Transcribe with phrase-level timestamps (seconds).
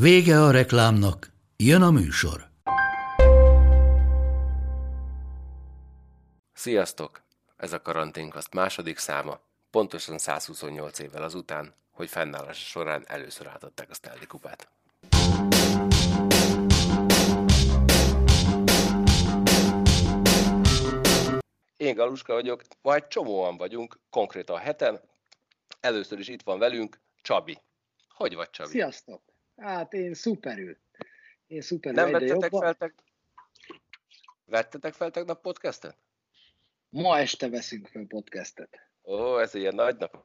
[0.00, 2.48] Vége a reklámnak, jön a műsor.
[6.52, 7.22] Sziasztok!
[7.56, 9.40] Ez a karanténkaszt második száma,
[9.70, 14.68] pontosan 128 évvel azután, hogy fennállása során először átadták a Stanley kupát.
[21.76, 25.00] Én Galuska vagyok, majd csomóan vagyunk, konkrétan heten.
[25.80, 27.58] Először is itt van velünk Csabi.
[28.08, 28.70] Hogy vagy Csabi?
[28.70, 29.34] Sziasztok!
[29.56, 30.76] Hát én szuperül.
[31.46, 32.02] Én szuperül.
[32.02, 32.94] Nem vettetek fel, teg...
[34.44, 35.96] vettetek fel tegnap podcastet?
[36.88, 38.88] Ma este veszünk fel podcastet.
[39.02, 40.24] Ó, ez ilyen nagy nap.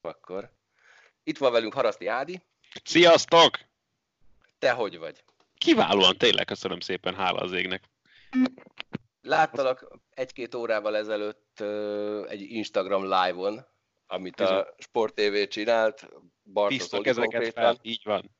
[0.00, 0.50] Akkor.
[1.22, 2.42] Itt van velünk Haraszti Ádi.
[2.84, 3.58] Sziasztok!
[4.58, 5.24] Te hogy vagy?
[5.58, 7.82] Kiválóan, tényleg köszönöm szépen, hála az égnek.
[9.22, 11.60] Láttalak egy-két órával ezelőtt
[12.28, 13.66] egy Instagram live-on,
[14.06, 16.08] amit a Sport TV csinált,
[16.52, 18.30] Bartosz ezeket fel, így van.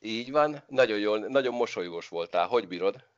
[0.00, 2.46] Így van, nagyon jól, nagyon mosolygós voltál.
[2.46, 3.08] Hogy bírod?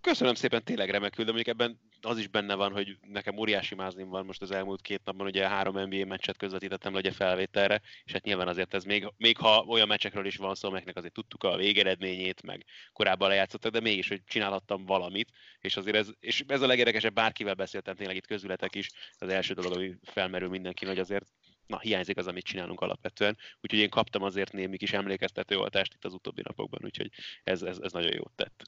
[0.00, 4.08] Köszönöm szépen, tényleg remekül, de mondjuk ebben az is benne van, hogy nekem óriási mázlim
[4.08, 8.24] van most az elmúlt két napban, ugye három NBA meccset közvetítettem le felvételre, és hát
[8.24, 11.56] nyilván azért ez még, még ha olyan meccsekről is van szó, amelyeknek azért tudtuk a
[11.56, 16.66] végeredményét, meg korábban lejátszottak, de mégis, hogy csinálhattam valamit, és azért ez, és ez a
[16.66, 21.26] legérdekesebb, bárkivel beszéltem tényleg itt közületek is, az első dolog, ami felmerül mindenki, hogy azért
[21.68, 23.36] na, hiányzik az, amit csinálunk alapvetően.
[23.60, 27.10] Úgyhogy én kaptam azért némi kis emlékeztető oltást itt az utóbbi napokban, úgyhogy
[27.44, 28.62] ez, ez, ez nagyon jót tett.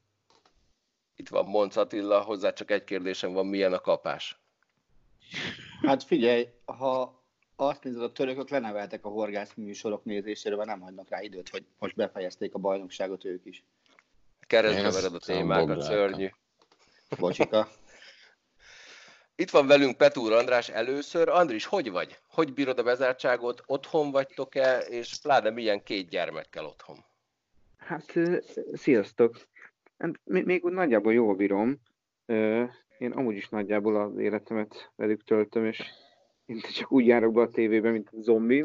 [1.17, 4.41] Itt van Monc Attila, hozzá csak egy kérdésem van, milyen a kapás?
[5.83, 7.23] Hát figyelj, ha
[7.57, 11.65] azt nézed, a törökök leneveltek a horgász műsorok nézésére, mert nem hagynak rá időt, hogy
[11.79, 13.65] most befejezték a bajnokságot ők is.
[14.41, 16.31] Keresztbe vered a témákat, szörnyű.
[17.19, 17.69] Bocsika.
[19.41, 21.29] Itt van velünk Petúr András először.
[21.29, 22.19] Andris, hogy vagy?
[22.29, 23.63] Hogy bírod a bezártságot?
[23.67, 24.79] Otthon vagytok-e?
[24.79, 26.97] És pláne milyen két gyermekkel otthon?
[27.77, 28.19] Hát,
[28.73, 29.37] sziasztok!
[29.99, 31.81] Hát, még úgy nagyjából jól bírom.
[32.99, 35.83] Én amúgy is nagyjából az életemet velük töltöm, és
[36.47, 38.65] én csak úgy járok be a tévébe, mint zombi,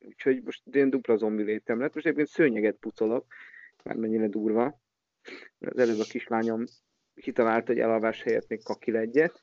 [0.00, 1.94] úgyhogy most én dupla zombi létem lett.
[1.94, 3.26] Most egyébként szőnyeget pucolok,
[3.84, 4.80] már mennyire durva.
[5.60, 6.64] Az előbb a kislányom
[7.14, 9.42] kitalált, hogy elalvás helyett még kakil egyet,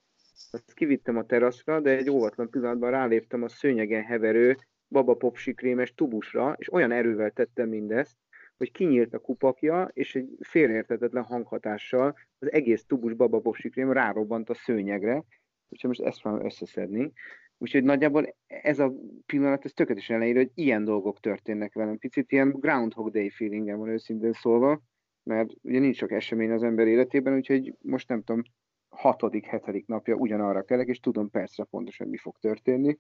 [0.52, 4.56] azt kivittem a teraszra, de egy óvatlan pillanatban ráléptem a szőnyegen heverő
[4.88, 8.18] baba popsikrémes tubusra, és olyan erővel tettem mindezt,
[8.58, 14.54] hogy kinyílt a kupakja, és egy félreértetetlen hanghatással az egész tubus baba popsikrém rárobbant a
[14.54, 15.24] szőnyegre,
[15.70, 17.12] úgyhogy most ezt fogom összeszedni.
[17.58, 18.94] Úgyhogy nagyjából ez a
[19.26, 21.98] pillanat, ez tökéletesen leír, hogy ilyen dolgok történnek velem.
[21.98, 24.82] Picit ilyen Groundhog Day feelingem van őszintén szólva,
[25.24, 28.42] mert ugye nincs sok esemény az ember életében, úgyhogy most nem tudom,
[28.90, 32.98] hatodik, hetedik napja ugyanarra kelek, és tudom percre pontosan, mi fog történni.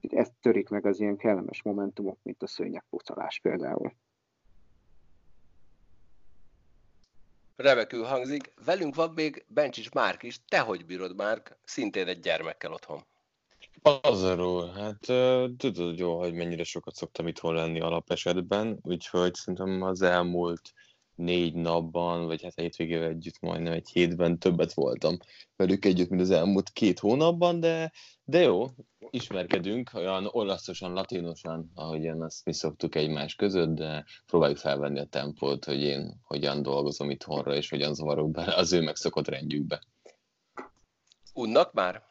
[0.00, 3.92] Ez törik meg az ilyen kellemes momentumok, mint a szőnyegpucolás például.
[7.56, 8.52] Remekül hangzik.
[8.64, 10.40] Velünk van még Bencsis Márk is.
[10.48, 11.58] Te hogy bírod, Márk?
[11.64, 13.00] Szintén egy gyermekkel otthon.
[13.82, 15.00] Azarul, hát
[15.56, 20.72] tudod jó, hogy mennyire sokat szoktam itthon lenni alapesetben, úgyhogy szerintem az elmúlt
[21.16, 25.16] négy napban, vagy hát a hétvégével együtt majdnem egy hétben többet voltam
[25.56, 27.92] velük együtt, mint az elmúlt két hónapban, de,
[28.24, 28.66] de jó,
[29.10, 35.64] ismerkedünk, olyan olaszosan, latinosan, ahogyan azt mi szoktuk egymás között, de próbáljuk felvenni a tempót,
[35.64, 39.82] hogy én hogyan dolgozom itthonra, és hogyan zavarok bele az ő megszokott rendjükbe.
[41.34, 42.02] Unnak már?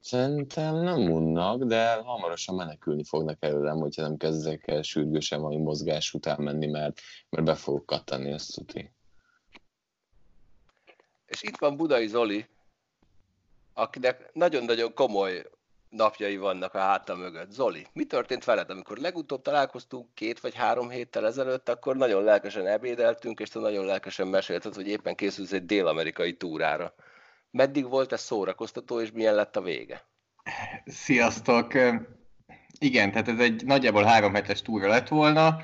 [0.00, 6.14] Szerintem nem unnak, de hamarosan menekülni fognak előlem, hogyha nem kezdek el sürgősen valami mozgás
[6.14, 8.92] után menni, mert, mert be fogok kattani, ezt tuti.
[11.26, 12.46] És itt van Budai Zoli,
[13.74, 15.46] akinek nagyon-nagyon komoly
[15.88, 17.50] napjai vannak a háta mögött.
[17.50, 22.66] Zoli, mi történt veled, amikor legutóbb találkoztunk két vagy három héttel ezelőtt, akkor nagyon lelkesen
[22.66, 26.94] ebédeltünk, és te nagyon lelkesen mesélted, hogy éppen készülsz egy dél-amerikai túrára.
[27.50, 30.06] Meddig volt ez szórakoztató, és milyen lett a vége?
[30.84, 31.72] Sziasztok!
[32.78, 35.62] Igen, tehát ez egy nagyjából három hetes túra lett volna.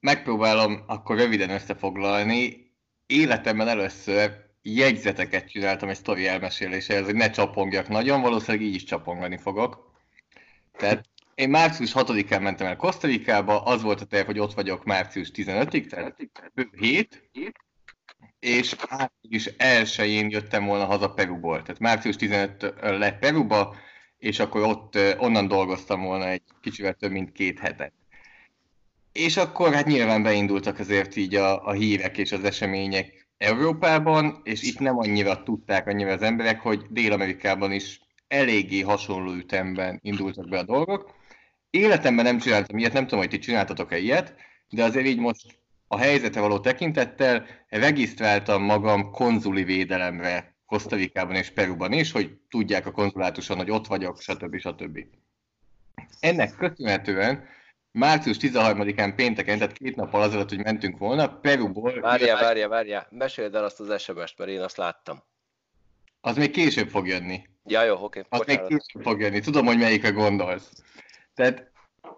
[0.00, 2.72] Megpróbálom akkor röviden összefoglalni.
[3.06, 9.36] Életemben először jegyzeteket csináltam egy sztori elmeséléséhez, hogy ne csapongjak nagyon, valószínűleg így is csapongani
[9.36, 9.92] fogok.
[10.76, 11.04] Tehát
[11.34, 15.86] én március 6-án mentem el Kosztarikába, az volt a terv, hogy ott vagyok március 15-ig,
[15.86, 16.16] tehát
[16.54, 17.30] bő hét,
[18.44, 21.62] és április 1-én jöttem volna haza Peruból.
[21.62, 23.76] Tehát március 15 lett Peruba,
[24.18, 27.92] és akkor ott onnan dolgoztam volna egy kicsivel több mint két hetet.
[29.12, 34.62] És akkor hát nyilván beindultak azért így a, a hírek és az események Európában, és
[34.62, 40.58] itt nem annyira tudták annyira az emberek, hogy Dél-Amerikában is eléggé hasonló ütemben indultak be
[40.58, 41.14] a dolgok.
[41.70, 44.34] Életemben nem csináltam ilyet, nem tudom, hogy ti csináltatok-e ilyet,
[44.68, 45.63] de azért így most
[45.94, 52.90] a helyzete való tekintettel regisztráltam magam konzuli védelemre Kosztarikában és Peruban is, hogy tudják a
[52.90, 54.58] konzulátuson, hogy ott vagyok, stb.
[54.58, 54.98] stb.
[56.20, 57.44] Ennek köszönhetően
[57.90, 62.00] március 13-án pénteken, tehát két nappal azelőtt, hogy mentünk volna, Peruból...
[62.00, 65.22] Várja, várja, várja, meséld el azt az SMS-t, mert én azt láttam.
[66.20, 67.48] Az még később fog jönni.
[67.64, 68.22] Ja, jó, oké.
[68.28, 69.40] Az még később fog jönni.
[69.40, 70.70] Tudom, hogy melyikre gondolsz.
[71.34, 71.72] Tehát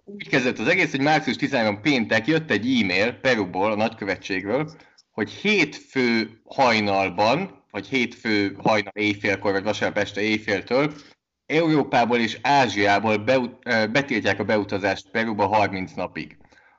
[0.04, 4.70] úgy kezdett az egész, hogy március 13 péntek jött egy e-mail Peruból, a nagykövetségről,
[5.10, 10.92] hogy hétfő hajnalban, vagy hétfő hajnal éjfélkor, vagy vasárnap este éjféltől
[11.46, 16.36] Európából és Ázsiából beut- betiltják a beutazást Peruba 30 napig.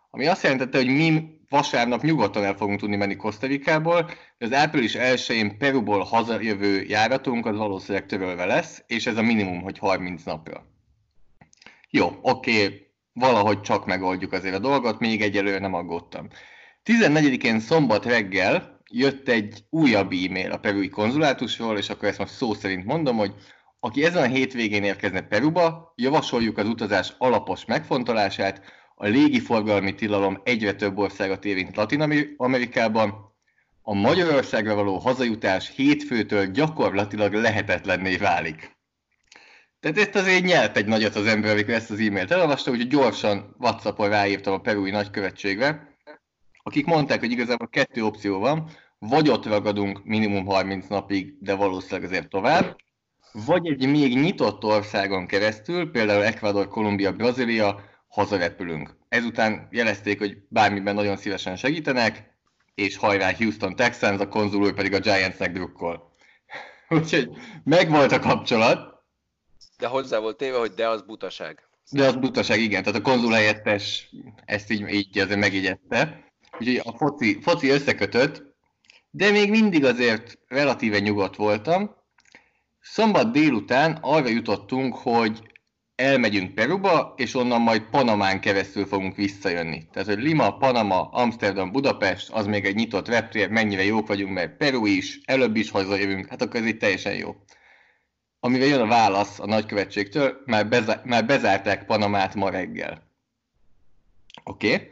[0.09, 4.95] Ami azt jelentette, hogy mi vasárnap nyugodtan el fogunk tudni menni Kosztarikából, de az április
[4.98, 10.65] 1-én Peruból hazajövő járatunk az valószínűleg törölve lesz, és ez a minimum, hogy 30 napra.
[11.89, 12.87] Jó, oké, okay,
[13.19, 16.28] valahogy csak megoldjuk azért a dolgot, még egyelőre nem aggódtam.
[16.86, 22.54] 14-én szombat reggel jött egy újabb e-mail a perui konzulátusról, és akkor ezt most szó
[22.54, 23.34] szerint mondom, hogy
[23.80, 28.62] aki ezen a hétvégén érkezne Peruba, javasoljuk az utazás alapos megfontolását,
[28.96, 33.36] a légiforgalmi tilalom egyre több országot érint Latin Amerikában,
[33.81, 38.76] a Magyarországra való hazajutás hétfőtől gyakorlatilag lehetetlenné válik.
[39.79, 43.56] Tehát ezt azért nyelt egy nagyot az ember, amikor ezt az e-mailt elolvasta, úgyhogy gyorsan
[43.59, 45.95] Whatsappon ráírtam a perui nagykövetségre,
[46.63, 48.69] akik mondták, hogy igazából kettő opció van,
[49.00, 52.75] vagy ott ragadunk minimum 30 napig, de valószínűleg azért tovább,
[53.45, 58.95] vagy egy még nyitott országon keresztül, például Ecuador, Kolumbia, Brazília, hazarepülünk.
[59.09, 62.35] Ezután jelezték, hogy bármiben nagyon szívesen segítenek,
[62.75, 66.15] és hajrá Houston Texans, a konzul úr pedig a Giantsnek drukkol.
[66.89, 67.30] Úgyhogy
[67.63, 68.96] megvolt a kapcsolat.
[69.77, 71.68] De hozzá volt téve, hogy de az butaság.
[71.91, 72.83] De az butaság, igen.
[72.83, 74.09] Tehát a konzul helyettes
[74.45, 76.25] ezt így, így azért megigyezte.
[76.59, 78.44] Úgyhogy a foci, foci összekötött,
[79.09, 81.95] de még mindig azért relatíve nyugodt voltam.
[82.79, 85.41] Szombat délután arra jutottunk, hogy
[85.95, 89.88] elmegyünk Peruba, és onnan majd Panamán keresztül fogunk visszajönni.
[89.91, 94.57] Tehát, hogy Lima, Panama, Amsterdam, Budapest, az még egy nyitott reptér, mennyire jók vagyunk, mert
[94.57, 97.35] Peru is, előbb is hazajövünk, hát akkor ez így teljesen jó.
[98.39, 103.04] Amivel jön a válasz a nagykövetségtől, már, bezá- már bezárták Panamát ma reggel.
[104.44, 104.74] Oké.
[104.74, 104.89] Okay.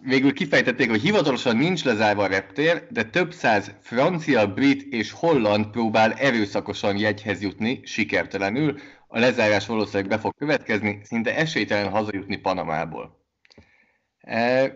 [0.00, 5.66] Végül kifejtették, hogy hivatalosan nincs lezárva a reptér, de több száz francia, brit és holland
[5.66, 13.24] próbál erőszakosan jegyhez jutni, sikertelenül, a lezárás valószínűleg be fog következni, szinte esélytelen hazajutni Panamából.
[14.18, 14.72] E,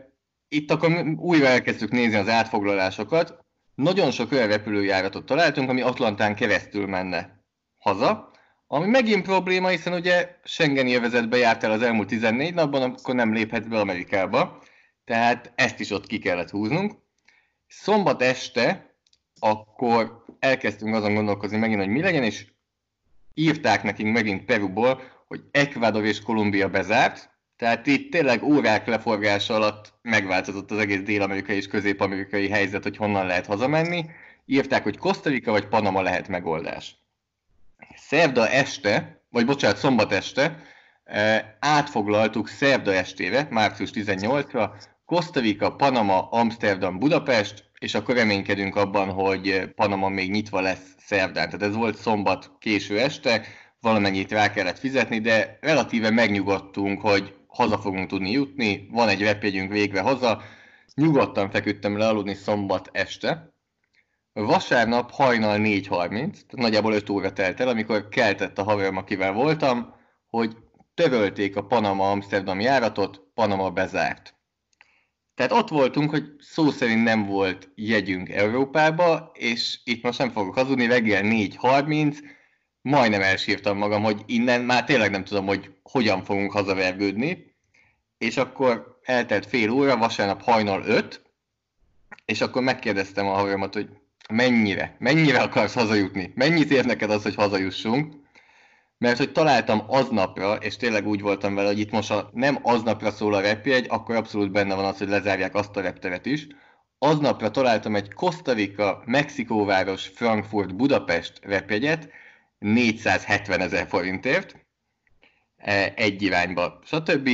[0.49, 3.42] itt akkor újra elkezdtük nézni az átfoglalásokat.
[3.75, 7.45] Nagyon sok olyan repülőjáratot találtunk, ami Atlantán keresztül menne
[7.79, 8.31] haza,
[8.67, 13.33] ami megint probléma, hiszen ugye Schengen élvezetbe járt el az elmúlt 14 napban, akkor nem
[13.33, 14.63] léphetsz be Amerikába,
[15.05, 16.95] tehát ezt is ott ki kellett húznunk.
[17.67, 18.95] Szombat este
[19.39, 22.47] akkor elkezdtünk azon gondolkozni megint, hogy mi legyen, és
[23.35, 27.31] írták nekünk megint Peruból, hogy Ecuador és Kolumbia bezárt,
[27.63, 33.27] tehát itt tényleg órák leforgása alatt megváltozott az egész dél-amerikai és közép-amerikai helyzet, hogy honnan
[33.27, 34.05] lehet hazamenni.
[34.47, 36.95] Írták, hogy Costa vagy Panama lehet megoldás.
[37.97, 40.63] Szerda este, vagy bocsánat, szombat este
[41.05, 44.71] eh, átfoglaltuk szerda estére, március 18-ra,
[45.05, 51.47] Costa Rica, Panama, Amsterdam, Budapest, és akkor reménykedünk abban, hogy Panama még nyitva lesz szerdán.
[51.47, 53.43] Tehát ez volt szombat késő este,
[53.81, 59.73] valamennyit rá kellett fizetni, de relatíve megnyugodtunk, hogy haza fogunk tudni jutni, van egy repjegyünk
[59.73, 60.43] végre haza,
[60.95, 63.55] nyugodtan feküdtem le aludni szombat este.
[64.33, 69.95] Vasárnap hajnal 4.30, tehát nagyjából 5 óra telt el, amikor keltett a haverom, akivel voltam,
[70.27, 70.57] hogy
[70.95, 74.35] törölték a Panama-Amsterdam járatot, Panama bezárt.
[75.35, 80.55] Tehát ott voltunk, hogy szó szerint nem volt jegyünk Európába, és itt most nem fogok
[80.55, 82.17] hazudni, reggel 4.30,
[82.83, 87.55] majdnem elsírtam magam, hogy innen már tényleg nem tudom, hogy hogyan fogunk hazavergődni,
[88.19, 91.23] és akkor eltelt fél óra, vasárnap hajnal 5,
[92.25, 93.89] és akkor megkérdeztem a haveromat, hogy
[94.29, 98.15] mennyire, mennyire akarsz hazajutni, mennyit ér neked az, hogy hazajussunk,
[98.99, 103.11] mert hogy találtam aznapra, és tényleg úgy voltam vele, hogy itt most a nem aznapra
[103.11, 106.47] szól a repjegy, akkor abszolút benne van az, hogy lezárják azt a repteret is.
[106.99, 112.11] Aznapra találtam egy Costa Rica, Mexikóváros, Frankfurt, Budapest repjegyet,
[112.63, 114.67] 470 ezer forintért,
[115.57, 117.31] e, egy irányba, stb.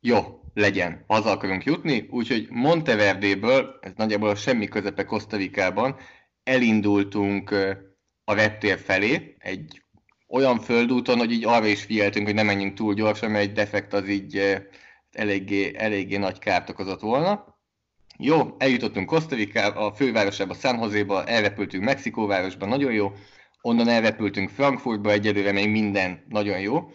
[0.00, 5.96] Jó, legyen, haza akarunk jutni, úgyhogy Monteverdéből, ez nagyjából a semmi közepe Kosztarikában,
[6.42, 7.50] elindultunk
[8.24, 9.82] a reptér felé, egy
[10.28, 13.92] olyan földúton, hogy így arra is figyeltünk, hogy ne menjünk túl gyorsan, mert egy defekt
[13.92, 14.60] az így
[15.10, 17.60] eléggé, eléggé nagy kárt okozott volna.
[18.18, 23.12] Jó, eljutottunk Kosztarikába, a fővárosába, San Joséba, elrepültünk Mexikóvárosba, nagyon jó.
[23.64, 26.90] Onnan elrepültünk Frankfurtba, egyelőre még minden nagyon jó.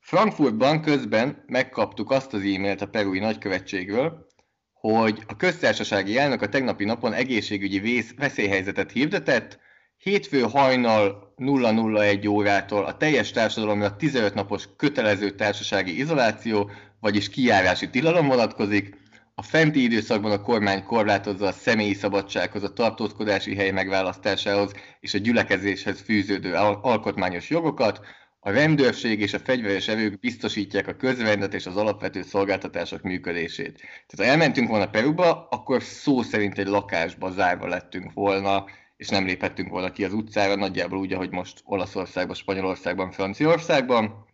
[0.00, 4.26] Frankfurtban közben megkaptuk azt az e-mailt a perui nagykövetségről,
[4.72, 9.58] hogy a köztársasági elnök a tegnapi napon egészségügyi vész, veszélyhelyzetet hirdetett,
[9.96, 18.26] hétfő hajnal 001 órától a teljes társadalomra 15 napos kötelező társasági izoláció, vagyis kijárási tilalom
[18.26, 19.01] vonatkozik,
[19.34, 25.18] a fenti időszakban a kormány korlátozza a személyi szabadsághoz, a tartózkodási hely megválasztásához és a
[25.18, 28.00] gyülekezéshez fűződő alkotmányos jogokat,
[28.44, 33.76] a rendőrség és a fegyveres erők biztosítják a közrendet és az alapvető szolgáltatások működését.
[33.76, 38.64] Tehát ha elmentünk volna Peruba, akkor szó szerint egy lakásba zárva lettünk volna,
[38.96, 44.26] és nem léphettünk volna ki az utcára, nagyjából úgy, ahogy most Olaszországban, Spanyolországban, Franciaországban.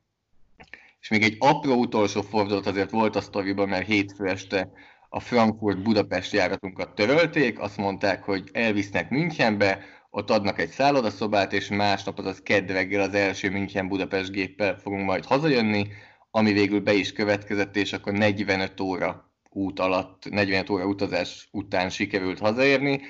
[1.00, 4.70] És még egy apró utolsó fordulat azért volt a sztoriban, mert hétfő este
[5.08, 12.18] a Frankfurt-Budapest járatunkat törölték, azt mondták, hogy elvisznek Münchenbe, ott adnak egy szállodaszobát, és másnap,
[12.18, 15.86] azaz kedd reggel az első München Budapest géppel fogunk majd hazajönni,
[16.30, 21.90] ami végül be is következett, és akkor 45 óra út alatt, 45 óra utazás után
[21.90, 23.00] sikerült hazaérni,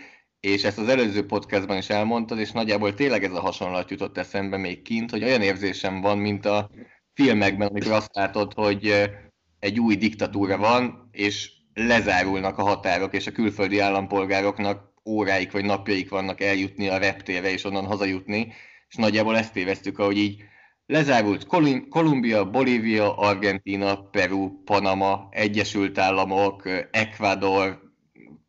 [0.40, 4.56] és ezt az előző podcastban is elmondtad, és nagyjából tényleg ez a hasonlat jutott eszembe
[4.56, 6.70] még kint, hogy olyan érzésem van, mint a
[7.14, 9.10] filmekben, amikor azt látod, hogy
[9.58, 16.10] egy új diktatúra van, és lezárulnak a határok, és a külföldi állampolgároknak óráik vagy napjaik
[16.10, 18.52] vannak eljutni a reptérre és onnan hazajutni,
[18.88, 20.42] és nagyjából ezt éveztük, ahogy így
[20.86, 21.46] lezárult
[21.88, 27.80] Kolumbia, Bolívia, Argentina, Peru, Panama, Egyesült Államok, Ecuador,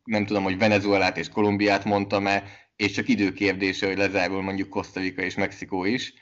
[0.04, 2.42] nem tudom, hogy Venezuelát és Kolumbiát mondtam-e,
[2.76, 6.14] és csak időkérdése, hogy lezárul mondjuk Costa Rica és Mexikó is.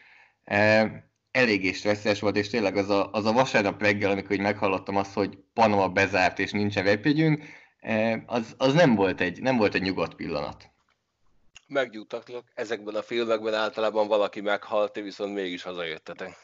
[0.44, 1.07] E,
[1.38, 5.12] eléggé stresszes volt, és tényleg az a, az a vasárnap reggel, amikor így meghallottam azt,
[5.12, 7.44] hogy Panama bezárt és nincsen repjegyünk,
[7.80, 10.70] E, az, az nem, volt egy, nem volt egy nyugodt pillanat.
[11.66, 16.36] Megnyugtatlak, ezekben a filmekben általában valaki meghalt, viszont mégis hazajöttetek.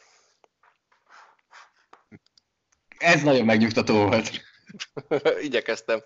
[2.97, 4.29] Ez nagyon megnyugtató volt.
[5.41, 6.03] Igyekeztem.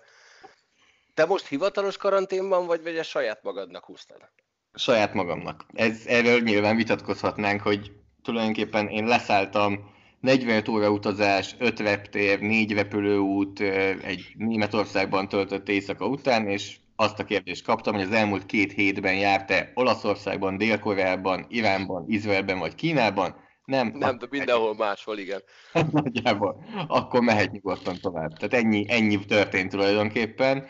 [1.14, 4.30] Te most hivatalos karanténban vagy, vagy a saját magadnak húztad?
[4.74, 5.66] Saját magamnak.
[5.72, 13.60] Ez, erről nyilván vitatkozhatnánk, hogy tulajdonképpen én leszálltam 45 óra utazás, 5 reptér, 4 repülőút
[14.02, 19.14] egy Németországban töltött éjszaka után, és azt a kérdést kaptam, hogy az elmúlt két hétben
[19.14, 23.34] járt-e Olaszországban, Dél-Koreában, Iránban, Izraelben vagy Kínában.
[23.64, 25.42] Nem, nem de mindenhol máshol, igen.
[25.90, 26.64] Nagyjából.
[26.88, 28.32] Akkor mehet nyugodtan tovább.
[28.32, 30.66] Tehát ennyi, ennyi történt tulajdonképpen,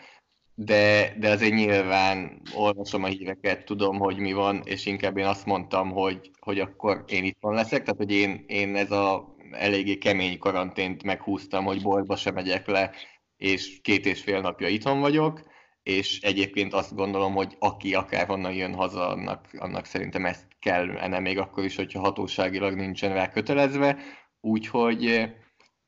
[0.55, 5.45] de, de azért nyilván olvasom a híreket, tudom, hogy mi van, és inkább én azt
[5.45, 9.97] mondtam, hogy, hogy akkor én itt van leszek, tehát hogy én, én ez a eléggé
[9.97, 12.91] kemény karantént meghúztam, hogy boltba sem megyek le,
[13.37, 15.41] és két és fél napja itthon vagyok,
[15.83, 20.97] és egyébként azt gondolom, hogy aki akár honnan jön haza, annak, annak szerintem ezt kell
[20.97, 23.97] enne még akkor is, hogyha hatóságilag nincsen rá kötelezve,
[24.41, 25.31] úgyhogy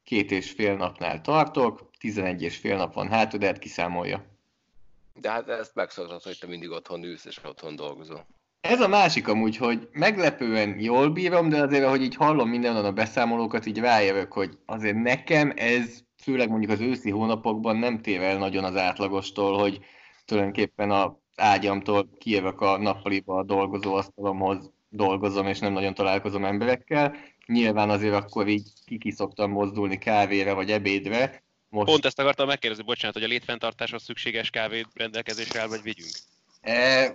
[0.03, 4.32] két és fél napnál tartok, 11 és fél nap van hátra, de hát kiszámolja.
[5.13, 8.25] De hát ezt megszoktad, hogy te mindig otthon ülsz és otthon dolgozol.
[8.61, 12.91] Ez a másik amúgy, hogy meglepően jól bírom, de azért, ahogy így hallom mindenhol a
[12.91, 18.37] beszámolókat, így rájövök, hogy azért nekem ez, főleg mondjuk az őszi hónapokban nem tér el
[18.37, 19.79] nagyon az átlagostól, hogy
[20.25, 27.15] tulajdonképpen a ágyamtól kijövök a nappaliba a dolgozóasztalomhoz, dolgozom, és nem nagyon találkozom emberekkel.
[27.45, 31.42] Nyilván azért akkor így kiki szoktam mozdulni kávéra vagy ebédre.
[31.73, 31.85] Most...
[31.85, 36.11] Pont ezt akartam megkérdezni, bocsánat, hogy a létfenntartáshoz szükséges kávét rendelkezésre áll, vagy vigyünk?
[36.61, 37.13] E,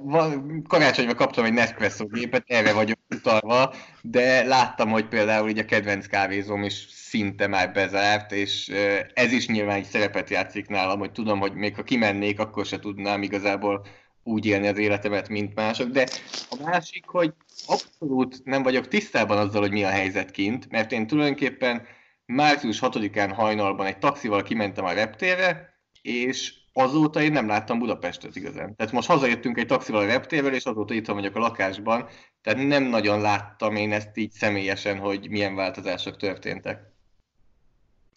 [0.68, 6.06] karácsonyban kaptam egy Nespresso gépet, erre vagyok utalva, de láttam, hogy például így a kedvenc
[6.06, 11.12] kávézóm is szinte már bezárt, és e, ez is nyilván egy szerepet játszik nálam, hogy
[11.12, 13.86] tudom, hogy még ha kimennék, akkor se tudnám igazából
[14.22, 16.06] úgy élni az életemet, mint mások, de
[16.50, 17.32] a másik, hogy
[17.66, 21.86] abszolút nem vagyok tisztában azzal, hogy mi a helyzet kint, mert én tulajdonképpen
[22.32, 28.76] március 6-án hajnalban egy taxival kimentem a reptérre, és azóta én nem láttam Budapestet igazán.
[28.76, 32.08] Tehát most hazajöttünk egy taxival a reptérről, és azóta itt vagyok a lakásban,
[32.42, 36.80] tehát nem nagyon láttam én ezt így személyesen, hogy milyen változások történtek.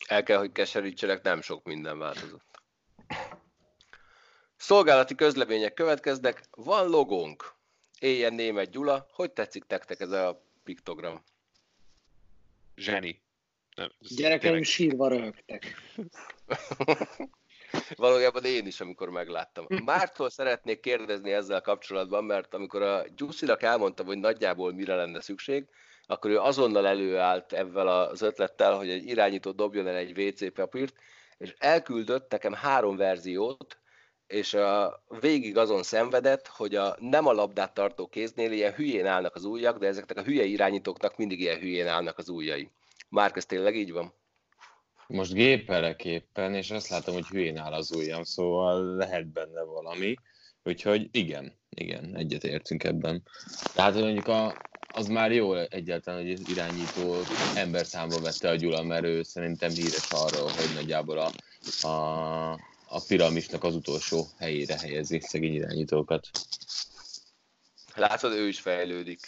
[0.08, 2.62] El kell, hogy keserítsenek, nem sok minden változott.
[4.56, 7.54] Szolgálati közlemények következnek, van logónk.
[8.00, 11.24] Éljen német Gyula, hogy tetszik nektek ez a piktogram?
[12.76, 13.22] Zseni.
[13.76, 15.76] Nem, Gyerekeim tényleg- sírva röhögtek.
[17.96, 19.66] Valójában én is, amikor megláttam.
[19.86, 25.66] Mártól szeretnék kérdezni ezzel kapcsolatban, mert amikor a Gyuszinak elmondtam, hogy nagyjából mire lenne szükség,
[26.06, 30.96] akkor ő azonnal előállt ezzel az ötlettel, hogy egy irányító dobjon el egy WC papírt,
[31.38, 33.78] és elküldött nekem három verziót,
[34.28, 39.36] és a, végig azon szenvedett, hogy a nem a labdát tartó kéznél ilyen hülyén állnak
[39.36, 42.72] az ujjak, de ezeknek a hülye irányítóknak mindig ilyen hülyén állnak az ujjai.
[43.12, 44.14] Márk, ez tényleg így van?
[45.08, 50.16] Most gépelek éppen, és azt látom, hogy hülyén áll az ujjam, szóval lehet benne valami.
[50.64, 53.24] Úgyhogy igen, igen, egyetértünk ebben.
[53.74, 54.56] Tehát mondjuk a,
[54.94, 57.16] az már jó egyáltalán, hogy az irányító
[57.56, 61.32] ember számba vette a Gyula, mert ő szerintem híres arról, hogy nagyjából a,
[61.88, 62.52] a,
[62.88, 66.30] a piramisnak az utolsó helyére helyezi szegény irányítókat.
[67.96, 69.20] Látod, ő is fejlődik.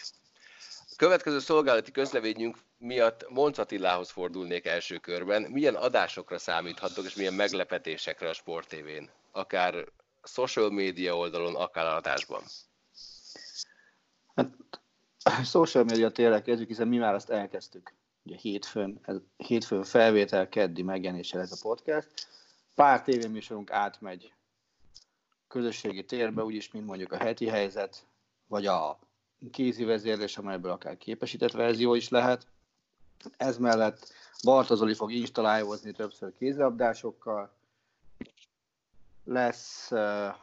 [1.04, 5.42] Következő szolgálati közleményünk miatt Monc Attilához fordulnék első körben.
[5.42, 9.10] Milyen adásokra számíthatok, és milyen meglepetésekre a Sport TV-n?
[9.32, 9.86] Akár
[10.24, 12.42] social média oldalon, akár adásban.
[14.36, 14.50] Hát,
[15.46, 17.94] social media tényleg kezdjük, hiszen mi már azt elkezdtük.
[18.24, 19.02] Ugye hétfőn,
[19.38, 22.28] hétfőn felvétel, keddi megjelenéssel ez a podcast.
[22.76, 24.34] Pár tévéműsorunk átmegy
[25.48, 28.06] közösségi térbe, úgyis, mint mondjuk a heti helyzet,
[28.48, 29.00] vagy a
[29.52, 32.48] kézi vezérlés, amelyből akár képesített verzió is lehet.
[33.38, 37.54] Ez mellett Barta Zoli fog instalálni többször kézilabdásokkal.
[39.26, 39.90] Lesz,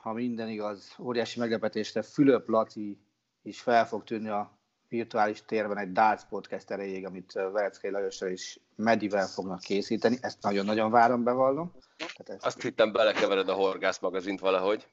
[0.02, 2.98] ha minden igaz, óriási meglepetésre Fülöp Laci
[3.42, 8.60] is fel fog tűnni a virtuális térben egy Darts podcast erejéig, amit Vereckei Lajossal és
[8.76, 10.18] Medivel fognak készíteni.
[10.20, 11.72] Ezt nagyon-nagyon várom, bevallom.
[11.96, 14.86] Tehát ezt Azt hittem belekevered a Horgász magazint valahogy.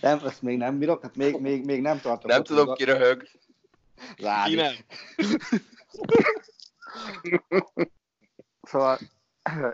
[0.00, 2.30] nem, ezt még nem bírok, tehát még, még, még nem tartom.
[2.30, 3.28] Nem tudom, ki röhög.
[4.16, 4.50] Rádi.
[4.50, 4.74] Ki nem?
[8.62, 8.98] Szóval,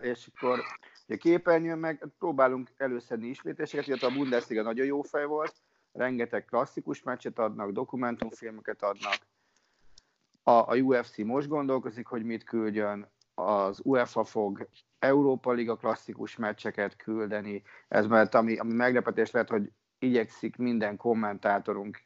[0.00, 0.62] és akkor
[1.08, 5.54] a képernyőn meg próbálunk előszedni ismétléseket, illetve a Bundesliga nagyon jó fej volt,
[5.92, 9.18] rengeteg klasszikus meccset adnak, dokumentumfilmeket adnak,
[10.42, 16.96] a, a UFC most gondolkozik, hogy mit küldjön, az UEFA fog Európa Liga klasszikus meccseket
[16.96, 22.02] küldeni, ez mert ami, ami meglepetés lehet, hogy igyekszik minden kommentátorunk,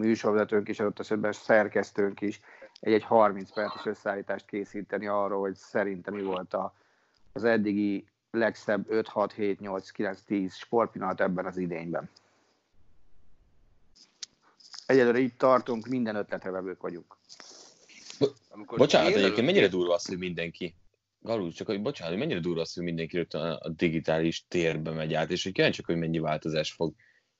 [0.00, 2.40] műsorvezetőnk is, adott esetben szerkesztőnk is
[2.80, 6.74] egy-egy 30 perces összeállítást készíteni arról, hogy szerintem mi volt a,
[7.32, 12.10] az eddigi legszebb 5, 6, 7, 8, 9, 10 sportpillanat ebben az idényben.
[14.86, 17.16] Egyelőre itt tartunk, minden ötletre vevők vagyunk.
[18.50, 20.74] Amikor Bocsánat, délelőtt- egyébként mennyire durva az, hogy mindenki,
[21.22, 24.90] Galú, csak hogy bocsánat, hogy mennyire durva az, hogy mindenki rögtön a a digitális térbe
[24.90, 26.94] megy át, és hogy kíváncsiak, hogy mennyi változás fog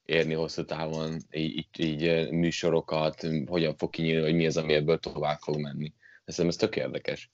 [0.05, 4.99] érni hosszú távon, így, így, így műsorokat, hogyan fog kinyílni, hogy mi az, ami ebből
[4.99, 5.93] tovább fog menni.
[6.27, 7.31] Szerintem ez tök érdekes.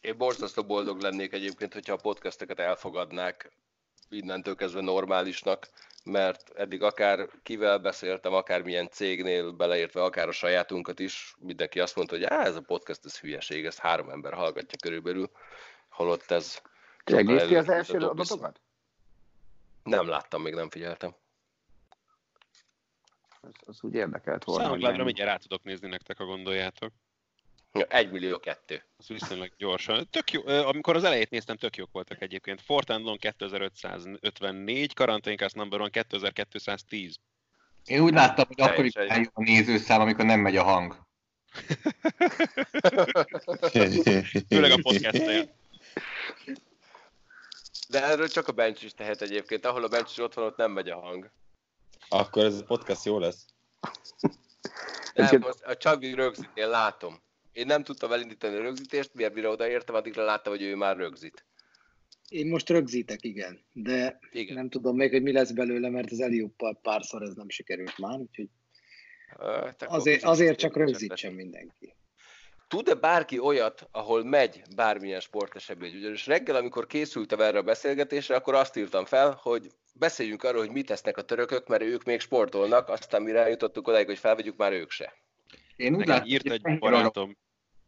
[0.00, 3.52] Én borzasztó boldog lennék egyébként, hogyha a podcasteket elfogadnák
[4.08, 5.68] innentől kezdve normálisnak,
[6.04, 11.96] mert eddig akár kivel beszéltem, akár milyen cégnél beleértve, akár a sajátunkat is, mindenki azt
[11.96, 15.30] mondta, hogy Á, ez a podcast, ez hülyeség, ezt három ember hallgatja körülbelül,
[15.88, 16.60] holott ez...
[17.04, 18.60] Ki az első adatokat?
[19.90, 21.14] Nem láttam, még nem figyeltem.
[23.40, 24.64] Az, az úgy érdekelt volna.
[24.64, 26.92] Soundcloudra mindjárt rá tudok nézni nektek, ha gondoljátok.
[27.72, 28.84] Ja, Egy millió kettő.
[28.96, 30.08] Az viszonylag gyorsan.
[30.10, 32.60] Tök jó, amikor az elejét néztem, tök jók voltak egyébként.
[32.60, 37.16] Fortandon 2554, Quarantaincast Number One 2210.
[37.84, 41.08] Én úgy láttam, hogy akkor is eljön a nézőszám, amikor nem megy a hang.
[44.48, 45.48] Főleg a podcastnél.
[47.90, 49.64] De erről csak a bench is tehet egyébként.
[49.64, 51.30] Ahol a bench is ott van, ott nem megy a hang.
[52.08, 53.46] Akkor ez a podcast jó lesz.
[55.14, 57.20] Nem, most a Csabi rögzít, én látom.
[57.52, 61.44] Én nem tudtam elindítani a rögzítést, miért mire odaértem, addigra láttam, hogy ő már rögzít.
[62.28, 64.54] Én most rögzítek, igen, de Igen.
[64.54, 68.18] nem tudom még, hogy mi lesz belőle, mert az Eliuppal párszor ez nem sikerült már,
[68.18, 68.48] úgyhogy
[69.38, 71.94] Ö, te azért, azért csak rögzítsen mindenki.
[72.70, 75.94] Tud-e bárki olyat, ahol megy bármilyen sportesemény?
[75.96, 80.70] Ugyanis reggel, amikor készültem erre a beszélgetésre, akkor azt írtam fel, hogy beszéljünk arról, hogy
[80.70, 84.72] mit tesznek a törökök, mert ők még sportolnak, aztán mire eljutottunk odáig, hogy felvegyük, már
[84.72, 85.12] ők se.
[85.76, 87.36] Én úgy láttam, írt hogy egy fehér barátom,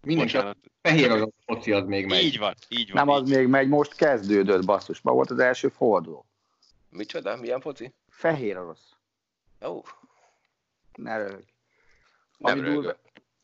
[0.02, 0.56] Mindenki Bocsánat.
[0.82, 2.24] fehér orosz foci az még megy.
[2.24, 3.06] Így van, így van.
[3.06, 3.36] Nem az így.
[3.36, 5.00] még megy, most kezdődött basszus.
[5.00, 6.26] Ma volt az első forduló.
[6.90, 7.36] Micsoda?
[7.36, 7.94] Milyen foci?
[8.08, 8.96] Fehér orosz.
[9.66, 9.80] Ó,
[10.94, 11.44] Ne röhög.
[12.38, 12.96] nem Ami durva-.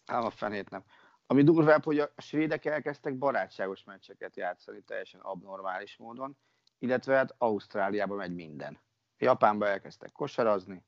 [0.07, 0.85] Ám a fenét nem.
[1.31, 6.37] Ami durvább, hogy a svédek elkezdtek barátságos meccseket játszani teljesen abnormális módon,
[6.79, 8.79] illetve hát Ausztráliában megy minden.
[9.19, 10.85] Japánba elkezdtek kosarazni,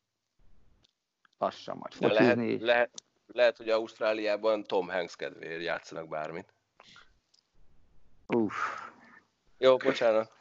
[1.39, 2.65] lassan majd De lehet, focizni.
[2.65, 2.91] lehet,
[3.27, 6.53] lehet, hogy Ausztráliában Tom Hanks kedvéért játszanak bármit.
[8.27, 8.55] Uff.
[9.59, 10.33] Jó, bocsánat.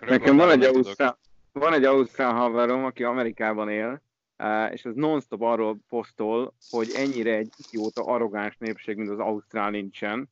[0.00, 1.18] Nekem van egy, ausztrál,
[1.52, 4.02] van egy ausztrál haverom, aki Amerikában él,
[4.70, 10.28] és az non-stop arról posztol, hogy ennyire egy idióta arrogáns népség, mint az ausztrál nincsen.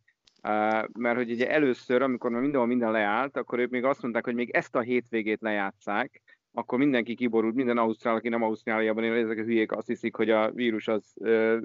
[0.92, 4.34] Mert hogy ugye először, amikor már mindenhol minden leállt, akkor ők még azt mondták, hogy
[4.34, 9.38] még ezt a hétvégét lejátszák, akkor mindenki kiborult, minden ausztrál, aki nem Ausztráliában él, ezek
[9.38, 11.58] a hülyék azt hiszik, hogy a vírus az ö,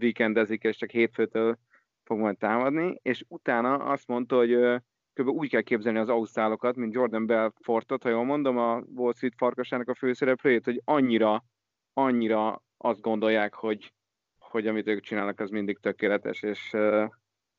[0.00, 1.58] weekendezik, és csak hétfőtől
[2.04, 4.76] fog majd támadni, és utána azt mondta, hogy ö,
[5.14, 5.28] kb.
[5.28, 9.88] úgy kell képzelni az ausztrálokat, mint Jordan Belfortot, ha jól mondom, a Wall Street farkasának
[9.88, 11.44] a főszereplőjét, hogy annyira,
[11.92, 13.92] annyira azt gondolják, hogy,
[14.38, 16.76] hogy amit ők csinálnak, az mindig tökéletes, és,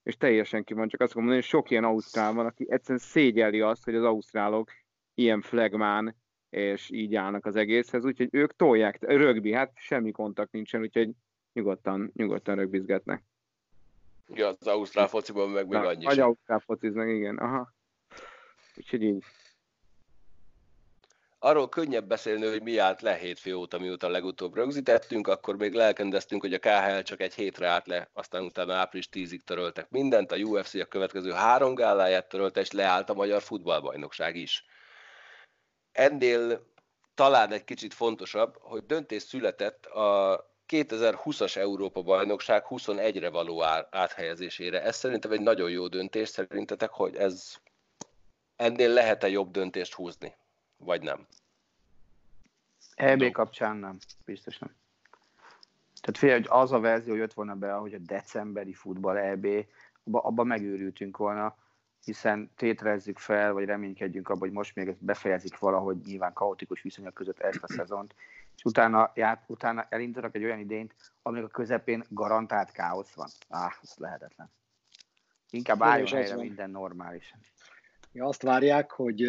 [0.03, 0.87] és teljesen ki van.
[0.87, 4.71] Csak azt mondom, hogy sok ilyen ausztrál van, aki egyszerűen szégyeli azt, hogy az ausztrálok
[5.13, 6.15] ilyen flagmán,
[6.49, 11.09] és így állnak az egészhez, úgyhogy ők tolják, rögbi, hát semmi kontakt nincsen, úgyhogy
[11.53, 13.23] nyugodtan, nyugodtan rögbizgetnek.
[14.27, 17.73] Ja, az Ausztrál fociban meg még Na, annyi Vagy ausztrál fociznak, igen, aha.
[18.75, 19.23] Úgyhogy így.
[21.45, 26.41] Arról könnyebb beszélni, hogy mi állt le hétfő óta, mióta legutóbb rögzítettünk, akkor még lelkendeztünk,
[26.41, 30.36] hogy a KHL csak egy hétre állt le, aztán utána április 10-ig töröltek mindent, a
[30.36, 34.65] UFC a következő három gáláját törölte, és leállt a magyar futballbajnokság is.
[35.91, 36.67] Ennél
[37.13, 44.82] talán egy kicsit fontosabb, hogy döntés született a 2020-as Európa-bajnokság 21-re való áthelyezésére.
[44.82, 46.29] Ez szerintem egy nagyon jó döntés.
[46.29, 47.56] Szerintetek, hogy ez
[48.56, 50.36] ennél lehet-e jobb döntést húzni?
[50.83, 51.27] Vagy nem?
[52.95, 54.75] EB kapcsán nem, biztos nem.
[56.01, 59.47] Tehát figyelj, hogy az a verzió, jött volna be, hogy a decemberi futball EB,
[60.03, 61.57] abba, abba megőrültünk volna,
[62.03, 67.39] hiszen tételezzük fel, vagy reménykedjünk abban, hogy most még befejezik valahogy nyilván kaotikus viszonyok között
[67.39, 68.15] ezt a szezont,
[68.55, 73.29] és utána, ját, utána elindulnak egy olyan idényt, aminek a közepén garantált káosz van.
[73.49, 74.51] Áh, ez lehetetlen.
[75.49, 77.39] Inkább álljon helyre minden normálisan.
[78.11, 79.23] Ja, azt várják, hogy,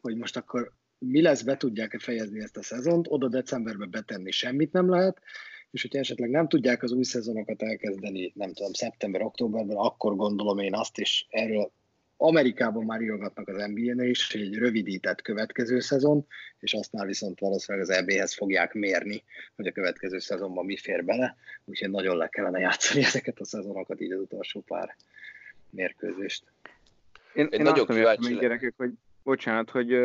[0.00, 4.72] hogy most akkor mi lesz, be tudják-e fejezni ezt a szezont, oda decemberbe betenni semmit
[4.72, 5.18] nem lehet,
[5.70, 10.58] és hogyha esetleg nem tudják az új szezonokat elkezdeni, nem tudom, szeptember, októberben, akkor gondolom
[10.58, 11.72] én azt is erről
[12.20, 16.26] Amerikában már írogatnak az NBA-nél is, hogy egy rövidített következő szezon,
[16.58, 19.22] és azt már viszont valószínűleg az EB-hez fogják mérni,
[19.56, 24.00] hogy a következő szezonban mi fér bele, úgyhogy nagyon le kellene játszani ezeket a szezonokat,
[24.00, 24.96] így az utolsó pár
[25.70, 26.44] mérkőzést.
[27.34, 28.92] Én, Egy én nagyon kíváncsi gyerekek, hogy
[29.28, 29.98] bocsánat, hogy,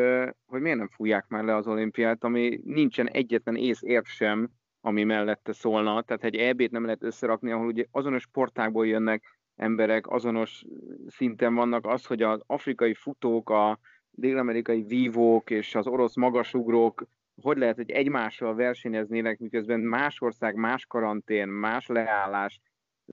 [0.45, 4.49] hogy miért nem fújják már le az olimpiát, ami nincsen egyetlen ész érv sem,
[4.81, 6.01] ami mellette szólna.
[6.01, 9.23] Tehát egy EB-t nem lehet összerakni, ahol ugye azonos sportákból jönnek
[9.55, 10.63] emberek, azonos
[11.07, 11.85] szinten vannak.
[11.85, 13.79] Az, hogy az afrikai futók, a
[14.11, 17.05] dél-amerikai vívók és az orosz magasugrók
[17.41, 22.59] hogy lehet, hogy egymással versenyeznének, miközben más ország, más karantén, más leállás.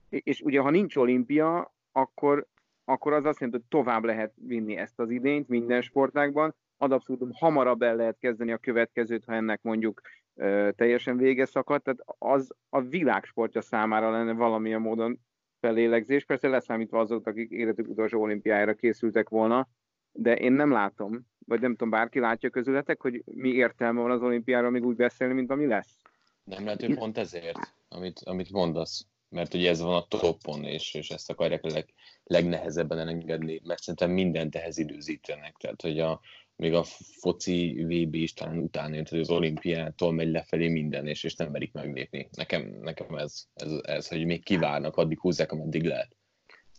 [0.09, 2.47] És ugye, ha nincs olimpia, akkor,
[2.85, 7.37] akkor az azt jelenti, hogy tovább lehet vinni ezt az idényt minden sportágban, ad abszolút
[7.37, 10.01] hamarabb el lehet kezdeni a következőt, ha ennek mondjuk
[10.35, 15.19] ö, teljesen vége szakadt, tehát az a világsportja számára lenne valamilyen módon
[15.59, 19.67] felélegzés, persze leszámítva azok, akik életük utolsó olimpiájára készültek volna,
[20.11, 24.21] de én nem látom, vagy nem tudom, bárki látja közületek, hogy mi értelme van az
[24.21, 26.01] olimpiára még úgy beszélni, mint ami lesz.
[26.43, 29.05] Nem lehet, hogy pont ezért, amit, amit mondasz.
[29.31, 33.81] Mert ugye ez van a topon, és, és ezt akarják a leg, legnehezebben elengedni, mert
[33.81, 35.55] szerintem mindent ehhez időzítenek.
[35.57, 36.21] Tehát, hogy a,
[36.55, 36.83] még a
[37.19, 41.73] foci VB is talán utána jön, az olimpiától megy lefelé minden, és, és nem merik
[41.73, 42.29] meglépni.
[42.31, 46.15] Nekem, nekem ez, ez, ez, hogy még kivárnak, addig húzzák, ameddig lehet.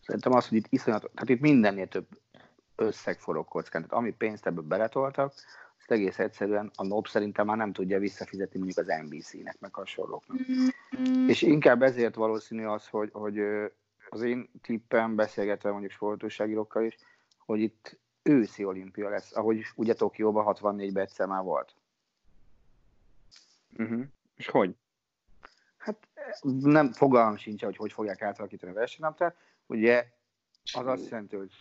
[0.01, 2.07] Szerintem az, hogy itt iszonyat, tehát itt mindennél több
[2.77, 3.83] összeg forog kockán.
[3.83, 5.35] Tehát ami pénzt ebből beletoltak,
[5.92, 10.38] egész egyszerűen a NOP szerintem már nem tudja visszafizetni mondjuk az NBC-nek, meg hasonlóknak.
[11.26, 13.40] És inkább ezért valószínű az, hogy, hogy
[14.09, 16.96] az én tippem, beszélgetve mondjuk sportúságírókkal is,
[17.38, 21.74] hogy itt őszi olimpia lesz, ahogy ugye Tokióban 64-ben egyszer már volt.
[23.78, 24.02] Uh-huh.
[24.37, 24.76] És hogy?
[25.76, 26.09] Hát
[26.61, 29.35] nem fogalmam sincs, hogy hogy fogják átalakítani a versenynaptár.
[29.66, 30.07] Ugye
[30.72, 31.52] az azt jelenti, hogy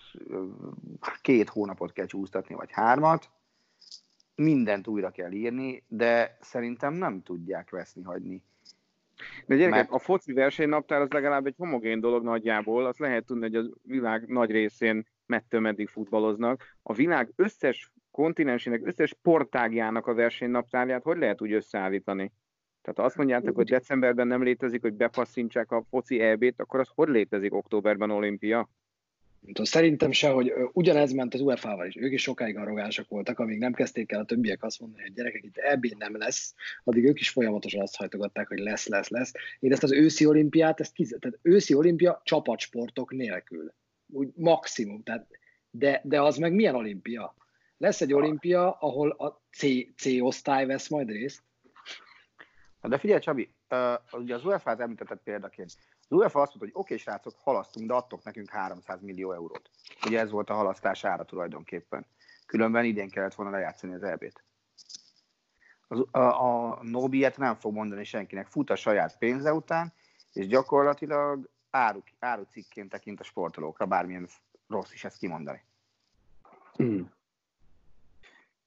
[1.21, 3.29] két hónapot kell csúsztatni, vagy hármat,
[4.35, 8.43] mindent újra kell írni, de szerintem nem tudják veszni hagyni
[9.45, 9.91] De gyerekek, Mert...
[9.91, 14.27] a foci versenynaptár az legalább egy homogén dolog nagyjából, azt lehet tudni, hogy a világ
[14.27, 16.77] nagy részén mettől meddig futballoznak.
[16.83, 22.31] A világ összes kontinensének, összes sportágjának a versenynaptárját hogy lehet úgy összeállítani?
[22.81, 26.91] Tehát ha azt mondjátok, hogy decemberben nem létezik, hogy bepasszintsák a foci EB-t, akkor az
[26.95, 28.69] hogy létezik októberben olimpia?
[29.53, 31.95] Szerintem se, hogy ugyanez ment az UEFA-val is.
[31.95, 35.43] Ők is sokáig arrogánsak voltak, amíg nem kezdték el a többiek azt mondani, hogy gyerekek,
[35.43, 39.31] itt EB nem lesz, addig ők is folyamatosan azt hajtogatták, hogy lesz, lesz, lesz.
[39.59, 41.17] Én ezt az őszi olimpiát, ezt kiz...
[41.19, 43.73] tehát őszi olimpia csapatsportok nélkül.
[44.07, 45.03] Úgy maximum.
[45.03, 45.27] Tehát,
[45.71, 47.35] de, de az meg milyen olimpia?
[47.77, 51.43] Lesz egy olimpia, ahol a C, C osztály vesz majd részt?
[52.81, 55.71] De figyelj, Csabi, uh, ugye az UEFA-t említetted példaként.
[56.11, 59.69] Az UEFA azt mondta, hogy oké, okay, srácok, halasztunk, de adtok nekünk 300 millió eurót.
[60.05, 62.05] Ugye ez volt a halasztás ára tulajdonképpen.
[62.45, 64.43] Különben idén kellett volna lejátszani az EB-t.
[66.11, 69.93] A, a Nobiet nem fog mondani senkinek, fut a saját pénze után,
[70.33, 74.27] és gyakorlatilag áru, árucikként tekint a sportolókra, bármilyen
[74.67, 75.63] rossz is ezt kimondani.
[76.73, 77.11] Hmm.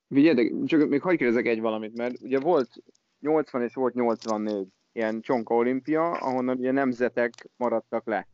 [0.07, 2.83] Vigyétek, csak még hagyj kérdezek egy valamit, mert ugye volt
[3.21, 8.29] 80 és volt 84 ilyen csonka olimpia, ahonnan ugye nemzetek maradtak le.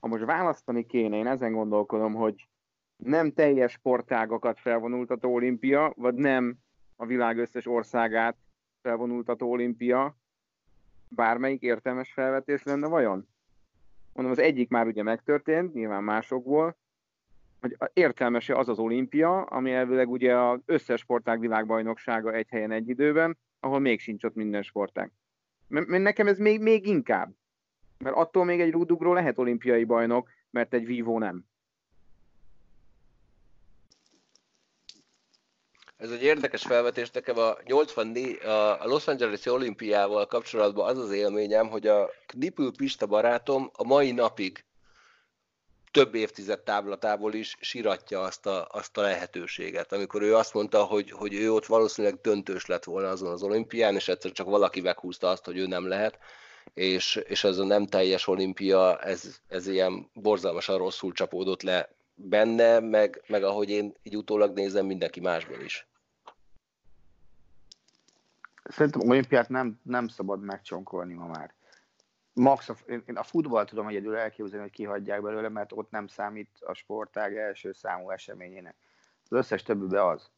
[0.00, 2.48] Ha most választani kéne, én ezen gondolkodom, hogy
[2.96, 6.56] nem teljes sportágokat felvonultató olimpia, vagy nem
[6.96, 8.36] a világ összes országát
[8.82, 10.16] felvonultató olimpia,
[11.08, 13.28] bármelyik értelmes felvetés lenne vajon?
[14.12, 16.76] Mondom, az egyik már ugye megtörtént, nyilván másokból,
[17.60, 22.88] hogy értelmes az az olimpia, ami elvileg ugye az összes sportág világbajnoksága egy helyen egy
[22.88, 25.12] időben, ahol még sincs ott minden sportág.
[25.68, 27.34] Mert nekem ez még, még inkább.
[27.98, 31.44] Mert attól még egy rúdugró lehet olimpiai bajnok, mert egy vívó nem.
[35.96, 37.10] Ez egy érdekes felvetés.
[37.10, 38.38] Nekem a 84,
[38.80, 44.12] a Los Angeles olimpiával kapcsolatban az az élményem, hogy a Knipül Pista barátom a mai
[44.12, 44.64] napig
[45.94, 49.92] több évtized távlatából is siratja azt a, azt a lehetőséget.
[49.92, 53.94] Amikor ő azt mondta, hogy, hogy ő ott valószínűleg döntős lett volna azon az olimpián,
[53.94, 56.18] és egyszer csak valaki meghúzta azt, hogy ő nem lehet,
[56.74, 62.80] és, és ez a nem teljes olimpia, ez, ez ilyen borzalmasan rosszul csapódott le benne,
[62.80, 65.86] meg, meg ahogy én így utólag nézem, mindenki másból is.
[68.64, 71.54] Szerintem olimpiát nem, nem szabad megcsonkolni ma már
[72.34, 76.48] max a, én, a futball tudom egyedül elképzelni, hogy kihagyják belőle, mert ott nem számít
[76.60, 78.76] a sportág első számú eseményének.
[79.24, 80.30] Az összes többibe az.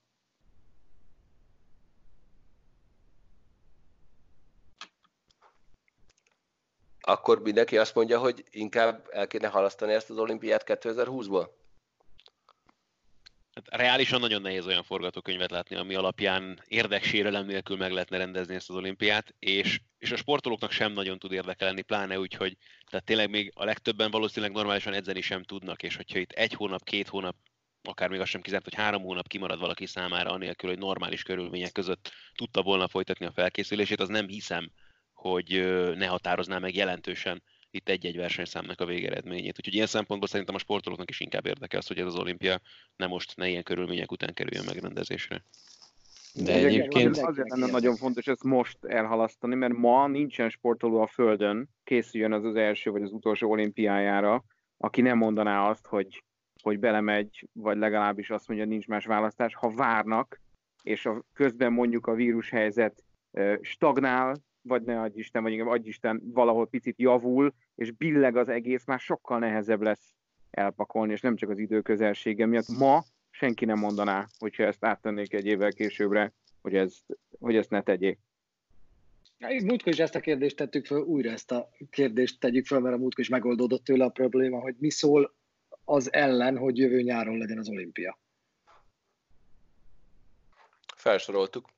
[7.00, 11.48] Akkor mindenki azt mondja, hogy inkább el kéne halasztani ezt az olimpiát 2020-ból?
[13.56, 18.70] Hát reálisan nagyon nehéz olyan forgatókönyvet látni, ami alapján érdeksérelem nélkül meg lehetne rendezni ezt
[18.70, 22.56] az olimpiát, és, és a sportolóknak sem nagyon tud érdekelni, pláne úgy, hogy
[22.90, 26.84] tehát tényleg még a legtöbben valószínűleg normálisan edzeni sem tudnak, és hogyha itt egy hónap,
[26.84, 27.36] két hónap,
[27.82, 31.72] akár még azt sem kizárt, hogy három hónap kimarad valaki számára, anélkül, hogy normális körülmények
[31.72, 34.70] között tudta volna folytatni a felkészülését, az nem hiszem,
[35.12, 35.48] hogy
[35.94, 37.42] ne határozná meg jelentősen
[37.76, 39.58] itt egy-egy versenyszámnak a végeredményét.
[39.58, 42.60] Úgyhogy ilyen szempontból szerintem a sportolóknak is inkább érdekel az, hogy ez az olimpia
[42.96, 45.42] ne most, ne ilyen körülmények után kerüljön megrendezésre.
[46.34, 47.16] De egyébként...
[47.16, 52.44] Azért lenne nagyon fontos ezt most elhalasztani, mert ma nincsen sportoló a Földön, készüljön az
[52.44, 54.44] az első vagy az utolsó olimpiájára,
[54.76, 56.24] aki nem mondaná azt, hogy,
[56.62, 59.54] hogy belemegy, vagy legalábbis azt mondja, nincs más választás.
[59.54, 60.40] Ha várnak,
[60.82, 63.04] és a, közben mondjuk a vírushelyzet
[63.60, 68.48] stagnál, vagy ne adj Isten, vagy inkább adj Isten, valahol picit javul, és billeg az
[68.48, 70.14] egész, már sokkal nehezebb lesz
[70.50, 72.68] elpakolni, és nem csak az idő közelsége miatt.
[72.68, 77.04] Ma senki nem mondaná, hogyha ezt áttennék egy évvel későbbre, hogy ezt,
[77.38, 78.18] hogy ezt ne tegyék.
[79.38, 82.98] Múltkor is ezt a kérdést tettük fel, újra ezt a kérdést tegyük fel, mert a
[82.98, 85.34] múltkor is megoldódott tőle a probléma, hogy mi szól
[85.84, 88.18] az ellen, hogy jövő nyáron legyen az olimpia.
[90.96, 91.68] Felsoroltuk.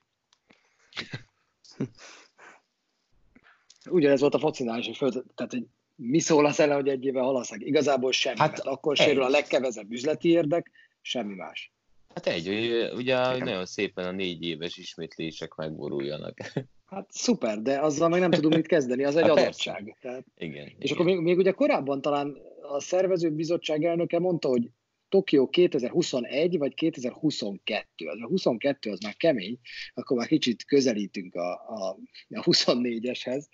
[3.91, 5.67] ugyanez volt a focinál is, hogy, föl, tehát, hogy
[6.01, 7.65] mi szól az ellen, hogy egy éve halasznak?
[7.65, 9.07] Igazából semmi, hát, mert akkor egy.
[9.07, 11.73] sérül a legkevesebb üzleti érdek, semmi más.
[12.15, 12.49] Hát egy,
[12.95, 13.45] ugye Nekem.
[13.47, 16.39] nagyon szépen a négy éves ismétlések megboruljanak.
[16.87, 19.97] Hát szuper, de azzal meg nem tudunk mit kezdeni, az egy hát adottság.
[20.01, 20.67] Tehát, igen.
[20.67, 20.93] És igen.
[20.93, 24.71] akkor még, még ugye korábban talán a szervező bizottság elnöke mondta, hogy
[25.09, 28.07] Tokió 2021 vagy 2022.
[28.07, 29.59] Az a 22 az már kemény,
[29.95, 33.45] akkor már kicsit közelítünk a, a, a 24-eshez,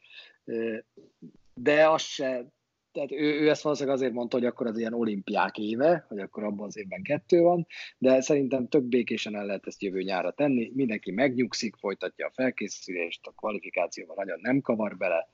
[1.55, 2.47] de az se,
[2.93, 6.45] tehát ő, ő ezt valószínűleg azért mondta, hogy akkor az ilyen olimpiák éve, hogy akkor
[6.45, 7.67] abban az évben kettő van,
[7.99, 13.27] de szerintem tök békésen el lehet ezt jövő nyára tenni, mindenki megnyugszik, folytatja a felkészülést,
[13.27, 15.29] a kvalifikációban nagyon nem kavar bele,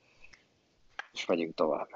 [1.13, 1.89] és megyünk tovább.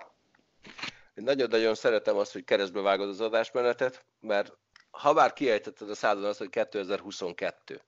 [1.16, 4.58] Én nagyon-nagyon szeretem azt, hogy keresztbe vágod az adásmenetet, mert
[4.92, 7.82] ha bár kiejtetted a szádon azt, hogy 2022.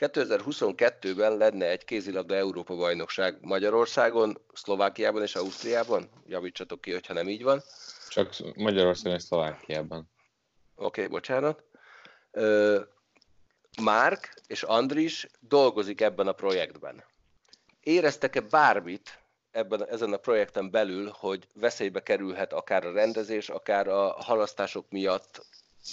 [0.00, 6.08] 2022-ben lenne egy kézilabda Európa bajnokság Magyarországon, Szlovákiában és Ausztriában.
[6.26, 7.62] Javítsatok ki, hogyha nem így van.
[8.08, 10.10] Csak Magyarországon és Szlovákiában.
[10.74, 11.64] Oké, okay, bocsánat.
[12.30, 12.80] Ö,
[13.82, 17.04] Márk és Andris dolgozik ebben a projektben.
[17.80, 19.18] Éreztek-e bármit
[19.50, 25.46] ebben, ezen a projekten belül, hogy veszélybe kerülhet akár a rendezés, akár a halasztások miatt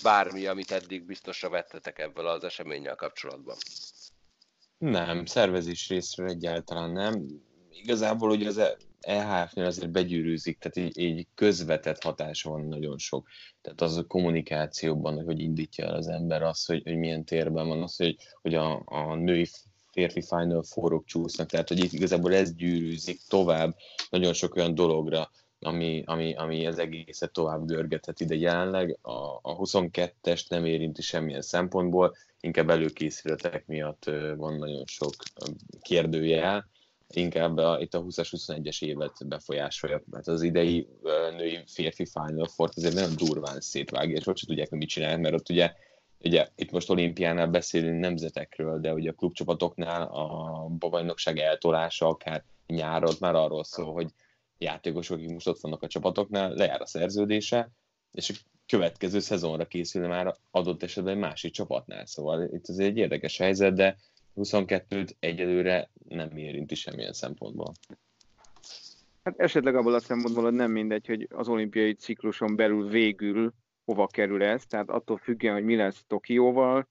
[0.04, 3.56] bármi, amit eddig biztosra vettetek ebből az eseménnyel kapcsolatban?
[4.78, 7.26] Nem, szervezés részről egyáltalán nem.
[7.72, 8.62] Igazából ugye az
[9.00, 13.28] EHF-nél azért begyűrűzik, tehát így, így közvetett hatása van nagyon sok.
[13.62, 17.82] Tehát az a kommunikációban, hogy indítja el az ember az, hogy, hogy milyen térben van,
[17.82, 19.48] az, hogy, hogy a, a női
[19.92, 23.76] férfi Final forrok csúsznak, tehát hogy itt igazából ez gyűrűzik tovább
[24.10, 28.98] nagyon sok olyan dologra, ami, ami, ami az egészet tovább görgethet ide jelenleg.
[29.02, 34.04] A, a 22-est nem érinti semmilyen szempontból, inkább előkészületek miatt
[34.36, 35.14] van nagyon sok
[35.82, 36.70] kérdőjel,
[37.10, 40.88] inkább a, itt a 20-as, 21-es évet befolyásolja, mert az idei
[41.38, 45.20] női férfi Final Four azért nagyon durván szétvágja, és ott sem tudják, hogy mit csinálják,
[45.20, 45.74] mert ott ugye
[46.20, 53.14] ugye itt most olimpiánál beszélünk nemzetekről, de ugye a klubcsapatoknál a bajnokság eltolása akár nyáron
[53.20, 54.08] már arról szól, hogy
[54.58, 57.70] játékosok, akik most ott vannak a csapatoknál, lejár a szerződése,
[58.12, 58.34] és a
[58.66, 62.06] következő szezonra készül már adott esetben egy másik csapatnál.
[62.06, 63.98] Szóval itt ez egy érdekes helyzet, de
[64.36, 67.72] 22-t egyelőre nem érinti semmilyen szempontból.
[69.24, 73.54] Hát esetleg abból a szempontból, hogy nem mindegy, hogy az olimpiai cikluson belül végül
[73.86, 76.88] hova kerül ez, tehát attól függően, hogy mi lesz Tokióval,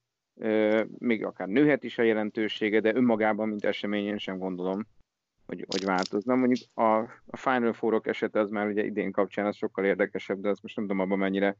[0.98, 4.86] még akár nőhet is a jelentősége, de önmagában, mint eseményen sem gondolom,
[5.46, 6.34] hogy, hogy változna.
[6.34, 10.48] Mondjuk a, a Final Four-ok esete az már ugye idén kapcsán az sokkal érdekesebb, de
[10.48, 11.56] azt most nem tudom abban mennyire,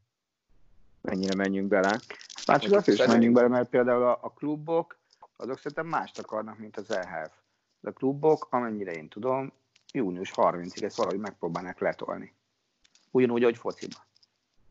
[1.01, 1.99] mennyire menjünk bele.
[2.47, 4.99] Már csak azt is menjünk bele, mert például a, a klubok,
[5.35, 7.33] azok szerintem mást akarnak, mint az EHF.
[7.79, 9.53] De a klubok, amennyire én tudom,
[9.93, 12.33] június 30-ig ezt valahogy megpróbálnak letolni.
[13.11, 13.97] Ugyanúgy, ahogy fociba.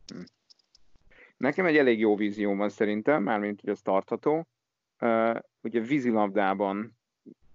[0.07, 0.21] Hm.
[1.37, 4.47] Nekem egy elég jó vízióm van szerintem, mármint hogy ez tartható.
[4.99, 6.97] Uh, ugye vízilabdában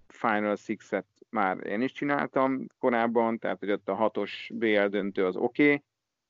[0.08, 5.36] Final Six-et már én is csináltam korábban, tehát hogy ott a hatos BL döntő az
[5.36, 5.82] oké.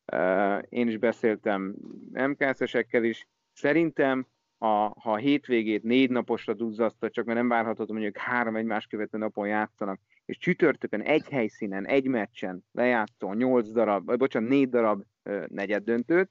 [0.07, 0.61] Okay.
[0.69, 1.75] Én is beszéltem
[2.13, 3.27] MKS-esekkel is.
[3.53, 4.27] Szerintem
[4.59, 4.67] a,
[5.01, 9.19] ha a hétvégét négy naposra duzzasztva, csak mert nem várhatod, hogy mondjuk három egymás követő
[9.19, 15.03] napon játszanak, és csütörtökön egy helyszínen, egy meccsen lejátszol nyolc darab, vagy bocsánat, négy darab
[15.47, 16.31] negyed döntőt,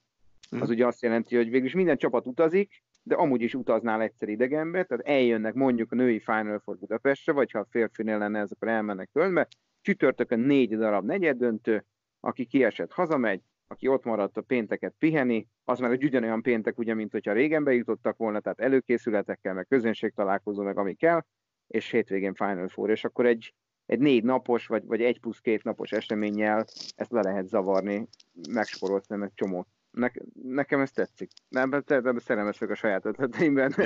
[0.60, 4.84] az ugye azt jelenti, hogy végülis minden csapat utazik, de amúgy is utaznál egyszer idegenbe,
[4.84, 8.68] tehát eljönnek mondjuk a női Final Four Budapestre, vagy ha a férfinél lenne ez, akkor
[8.68, 9.48] elmennek Kölnbe,
[9.82, 11.86] csütörtökön négy darab negyed döntő,
[12.20, 16.94] aki kiesett, hazamegy, aki ott maradt a pénteket piheni, az már egy ugyanolyan péntek, ugye,
[16.94, 21.22] mint hogyha régen bejutottak volna, tehát előkészületekkel, meg közönség találkozó, meg ami kell,
[21.68, 23.54] és hétvégén Final Four, és akkor egy,
[23.86, 28.08] egy négy napos, vagy, vagy egy plusz két napos eseménnyel ezt le lehet zavarni,
[28.50, 29.68] megsporolt nem egy csomót.
[29.92, 30.08] Ne,
[30.44, 31.32] nekem ez tetszik.
[31.50, 33.76] Nem, te szerelmes vagyok a saját ötleteimben.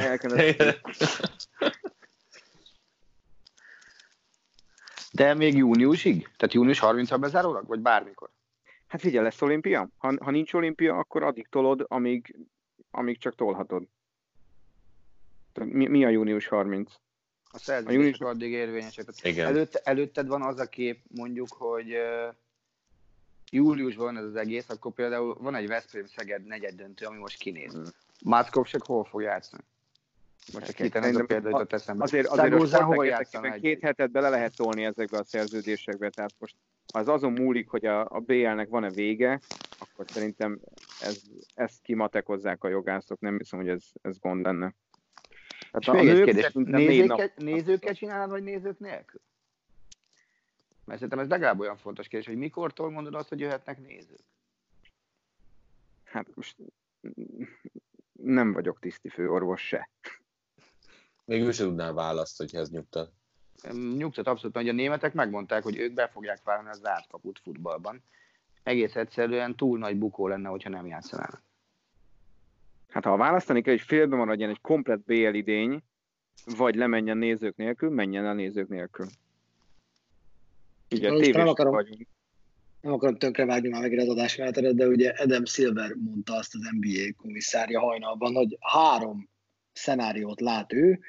[5.12, 6.30] De még júniusig?
[6.38, 7.68] Tehát június 30-ra bezárólag?
[7.68, 8.30] Vagy bármikor?
[8.88, 9.90] Hát figyelj, lesz olimpia.
[9.98, 12.36] Ha, ha nincs olimpia, akkor addig tolod, amíg,
[12.92, 13.88] amíg csak tolhatod.
[15.54, 16.92] Mi, mi a június 30?
[17.44, 18.20] A szerződések június...
[18.20, 19.06] addig érvényesek.
[19.22, 19.48] Igen.
[19.48, 22.36] Előtte, előtted van az a kép, mondjuk, hogy uh,
[23.52, 27.38] júliusban van ez az egész, akkor például van egy Veszprém Szeged negyed döntő, ami most
[27.38, 27.94] kinéz.
[28.24, 29.64] Máckopsek hol fog játszani?
[30.54, 32.04] Most csak két ez a példa jutott eszembe.
[32.04, 33.08] Azért, azért a hol
[33.62, 36.56] két hetet bele lehet tolni ezekbe a szerződésekbe, tehát most
[36.94, 39.40] ha az azon múlik, hogy a, a BL-nek van-e vége,
[39.80, 40.60] akkor szerintem
[41.02, 41.22] ez,
[41.56, 44.74] ezt kimatekozzák a jogászok, nem hiszem, hogy ez, ez gond lenne.
[45.72, 49.22] Tehát a, a kérdés, nézőket, nézőket csinálod, vagy nézők nélkül?
[50.86, 54.24] Mert szerintem ez legalább olyan fontos kérdés, hogy mikortól mondod azt, hogy jöhetnek nézők?
[56.04, 56.56] Hát most
[58.12, 59.90] nem vagyok tiszti főorvos se.
[61.26, 63.12] Még ő sem tudnál választ, hogy ez nyugtat.
[63.98, 68.04] Nyugtat abszolút, hogy a németek megmondták, hogy ők be fogják válni az zárt kaput futballban.
[68.64, 71.44] Egész egyszerűen túl nagy bukó lenne, hogyha nem játszanának.
[72.90, 75.84] Hát ha választani kell, hogy félbe maradjon egy komplet BL idény,
[76.58, 79.06] vagy lemenjen nézők nélkül, menjen a nézők nélkül.
[80.92, 82.08] Ugye, Most nem akarom, vagyunk.
[82.82, 87.14] nem akarom tönkrevágni már megint az adásmeneteret, de ugye Adam Silver mondta azt az NBA
[87.18, 89.30] komisszárja hajnalban, hogy három
[89.74, 91.00] szenáriót lát ő,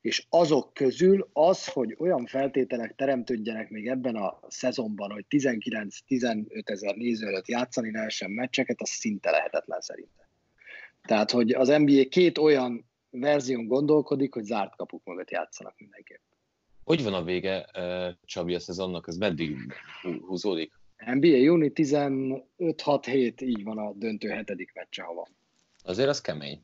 [0.00, 6.94] és azok közül az, hogy olyan feltételek teremtődjenek még ebben a szezonban, hogy 19-15 ezer
[6.94, 10.26] néző előtt játszani lehessen meccseket, az szinte lehetetlen szerintem.
[11.02, 16.22] Tehát, hogy az NBA két olyan verzión gondolkodik, hogy zárt kapuk mögött játszanak mindenképp.
[16.86, 17.66] Hogy van a vége,
[18.24, 19.08] Csabi, a szezonnak?
[19.08, 19.56] Ez meddig
[20.26, 20.72] húzódik?
[21.14, 25.26] NBA júni 15-6-7, így van a döntő hetedik meccse, ha van.
[25.84, 26.60] Azért az kemény.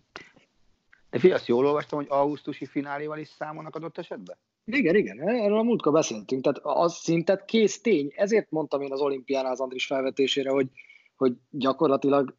[1.10, 4.36] De fi, azt jól olvastam, hogy augusztusi fináléval is számolnak adott esetben?
[4.64, 8.12] Igen, igen, erről a múltkor beszéltünk, tehát az szintet kész tény.
[8.16, 10.68] Ezért mondtam én az olimpián az Andris felvetésére, hogy,
[11.16, 12.36] hogy gyakorlatilag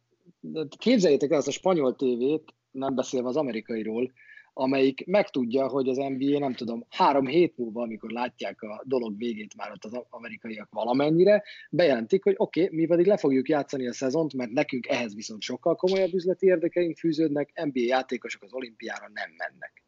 [0.78, 4.12] képzeljétek el azt a spanyol tévét, nem beszélve az amerikairól,
[4.54, 9.56] amelyik megtudja, hogy az NBA, nem tudom, három hét múlva, amikor látják a dolog végét
[9.56, 13.92] már ott az amerikaiak valamennyire, bejelentik, hogy oké, okay, mi pedig le fogjuk játszani a
[13.92, 19.30] szezont, mert nekünk ehhez viszont sokkal komolyabb üzleti érdekeink fűződnek, NBA játékosok az olimpiára nem
[19.36, 19.82] mennek.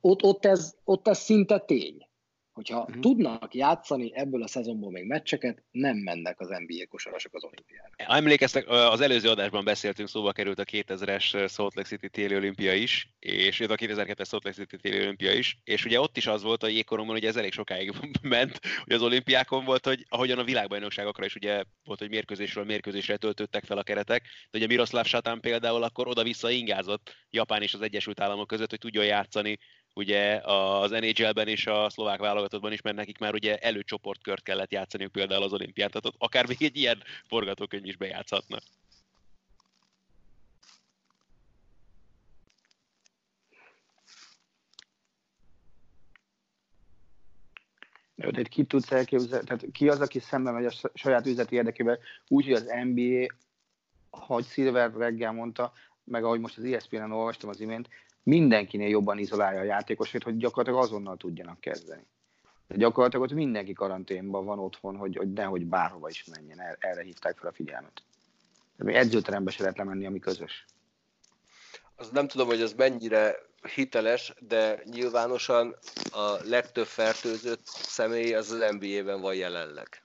[0.00, 2.06] Ott, ott, ez, ott ez szinte tény.
[2.54, 2.98] Hogyha uh-huh.
[2.98, 7.90] tudnak játszani ebből a szezonból még meccseket, nem mennek az NBA kosarasok az olimpiára.
[7.96, 13.08] Emlékeztek, az előző adásban beszéltünk, szóba került a 2000-es Salt Lake City téli olimpia is,
[13.18, 16.62] és a 2002-es Salt Lake City téli olimpia is, és ugye ott is az volt
[16.62, 17.92] a jégkoromban, hogy ez elég sokáig
[18.22, 23.16] ment, hogy az olimpiákon volt, hogy ahogyan a világbajnokságokra is ugye volt, hogy mérkőzésről mérkőzésre
[23.16, 27.80] töltöttek fel a keretek, de ugye Miroslav Satán például akkor oda-vissza ingázott Japán és az
[27.80, 29.58] Egyesült Államok között, hogy tudjon játszani
[29.94, 35.12] ugye az NHL-ben és a szlovák válogatottban is, mert nekik már ugye előcsoportkört kellett játszaniuk
[35.12, 38.62] például az olimpián, tehát ott akár még egy ilyen forgatókönyv is bejátszhatnak.
[48.14, 52.44] De ki tudsz elképzelni, tehát ki az, aki szemben megy a saját üzleti érdekével, úgy,
[52.44, 53.26] hogy az NBA,
[54.10, 55.72] ahogy Silver reggel mondta,
[56.04, 57.88] meg ahogy most az ESPN-en olvastam az imént,
[58.24, 62.06] mindenkinél jobban izolálja a játékosait, hogy gyakorlatilag azonnal tudjanak kezdeni.
[62.68, 67.38] De gyakorlatilag ott mindenki karanténban van otthon, hogy, hogy nehogy bárhova is menjen, erre hívták
[67.38, 68.02] fel a figyelmet.
[68.76, 70.64] De még edzőterembe se lehet lemenni, ami közös.
[71.96, 73.36] Az nem tudom, hogy ez mennyire
[73.74, 75.76] hiteles, de nyilvánosan
[76.12, 80.02] a legtöbb fertőzött személy az az NBA-ben van jelenleg.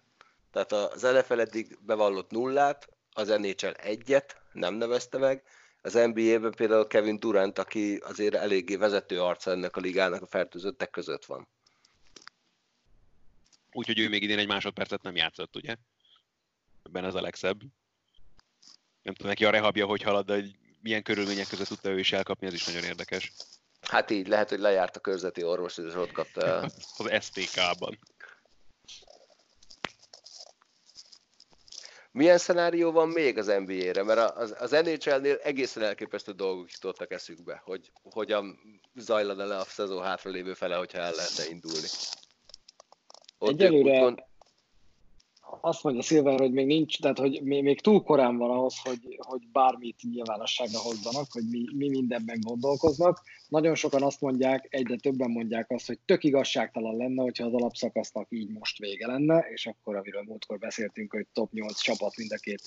[0.51, 5.43] Tehát az NFL eddig bevallott nullát, az NHL egyet, nem nevezte meg,
[5.82, 10.89] az NBA-ben például Kevin Durant, aki azért eléggé vezető arca ennek a ligának a fertőzöttek
[10.89, 11.47] között van.
[13.71, 15.75] Úgyhogy ő még idén egy másodpercet nem játszott, ugye?
[16.84, 17.59] Ebben ez a legszebb.
[19.01, 20.43] Nem tudom neki a rehabja, hogy halad, de
[20.82, 23.32] milyen körülmények között tudta ő is elkapni, ez is nagyon érdekes.
[23.82, 26.59] Hát így, lehet, hogy lejárt a körzeti orvos, és ott kapta
[26.97, 27.99] az STK-ban.
[32.12, 34.03] Milyen szenárió van még az NBA-re?
[34.03, 38.60] Mert az, az NHL-nél egészen elképesztő dolgok jutottak eszükbe, hogy hogyan
[38.95, 41.88] zajlana le a szezon hátralévő fele, hogyha el lehetne indulni.
[43.38, 44.24] Ott Egyelőre gond...
[45.62, 49.18] azt mondja Szilver, hogy még nincs, tehát hogy még, még túl korán van ahhoz, hogy,
[49.18, 53.22] hogy bármit nyilvánosságra hozzanak, hogy mi, mi mindenben gondolkoznak.
[53.47, 58.28] Nagyon sokan azt mondják, egyre többen mondják azt, hogy tök igazságtalan lenne, hogyha az alapszakasznak
[58.30, 62.36] így most vége lenne, és akkor, amiről múltkor beszéltünk, hogy top 8 csapat mind a
[62.36, 62.62] két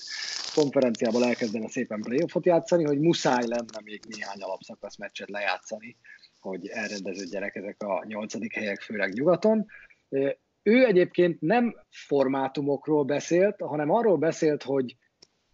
[0.55, 5.95] konferenciából elkezdene szépen playoffot játszani, hogy muszáj lenne még néhány alapszakasz meccset lejátszani,
[6.39, 9.65] hogy elrendeződjenek ezek a nyolcadik helyek, főleg nyugaton.
[10.63, 14.95] Ő egyébként nem formátumokról beszélt, hanem arról beszélt, hogy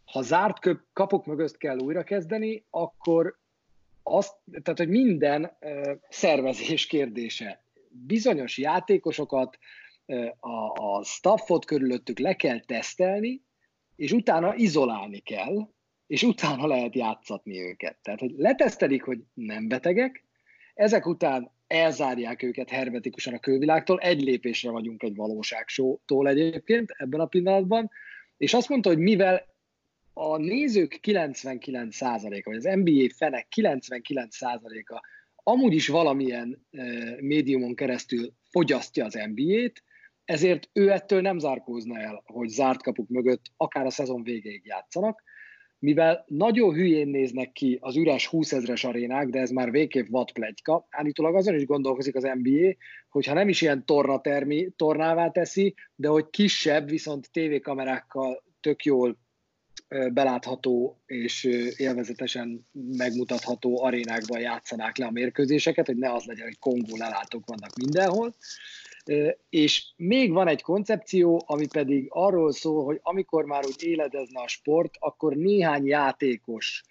[0.06, 0.60] ha zárt
[0.94, 3.40] kapuk mögött kell újrakezdeni, akkor
[4.04, 5.58] azt, tehát, hogy minden
[6.10, 7.64] szervezés kérdése.
[7.90, 9.58] Bizonyos játékosokat,
[10.40, 13.42] a, a staffot körülöttük le kell tesztelni,
[13.96, 15.70] és utána izolálni kell,
[16.08, 17.98] és utána lehet játszatni őket.
[18.02, 20.24] Tehát, hogy letesztelik, hogy nem betegek,
[20.74, 27.26] ezek után elzárják őket hermetikusan a külvilágtól, egy lépésre vagyunk egy valóságsótól egyébként ebben a
[27.26, 27.90] pillanatban,
[28.38, 29.48] és azt mondta, hogy mivel
[30.14, 35.02] a nézők 99%-a, vagy az NBA fenek 99%-a
[35.36, 36.68] amúgy is valamilyen
[37.20, 39.84] médiumon keresztül fogyasztja az NBA-t,
[40.26, 45.24] ezért ő ettől nem zárkózna el, hogy zárt kapuk mögött akár a szezon végéig játszanak,
[45.80, 50.32] mivel nagyon hülyén néznek ki az üres 20 ezres arénák, de ez már végképp vad
[50.32, 52.76] plegyka, állítólag azon is gondolkozik az NBA,
[53.10, 59.18] hogyha nem is ilyen tornatermi, tornává teszi, de hogy kisebb, viszont tévékamerákkal tök jól
[60.14, 61.44] belátható és
[61.78, 62.68] élvezetesen
[62.98, 68.34] megmutatható arénákban játszanák le a mérkőzéseket, hogy ne az legyen, hogy Kongó lelátók vannak mindenhol.
[69.50, 74.48] És még van egy koncepció, ami pedig arról szól, hogy amikor már úgy éledezne a
[74.48, 76.84] sport, akkor néhány játékos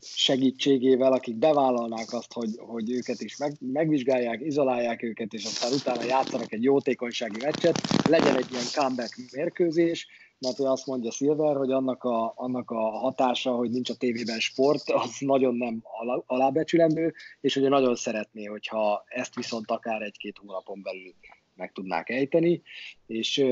[0.00, 6.04] segítségével, akik bevállalnák azt, hogy, hogy őket is meg, megvizsgálják, izolálják őket, és aztán utána
[6.04, 10.06] játszanak egy jótékonysági meccset, legyen egy ilyen comeback mérkőzés,
[10.42, 14.38] mert ő azt mondja Silver, hogy annak a, annak a hatása, hogy nincs a tévében
[14.38, 15.82] sport, az nagyon nem
[16.26, 21.14] alábecsülendő, és hogy nagyon szeretné, hogyha ezt viszont akár egy-két hónapon belül
[21.54, 22.62] meg tudnák ejteni,
[23.06, 23.44] és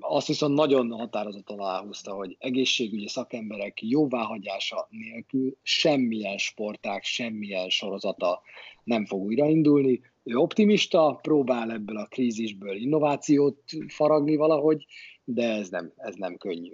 [0.00, 8.40] azt viszont nagyon határozottan aláhúzta, hogy egészségügyi szakemberek jóváhagyása nélkül semmilyen sporták, semmilyen sorozata
[8.84, 10.00] nem fog újraindulni.
[10.22, 14.86] Ő optimista, próbál ebből a krízisből innovációt faragni valahogy,
[15.34, 16.72] de ez nem, ez nem könnyű.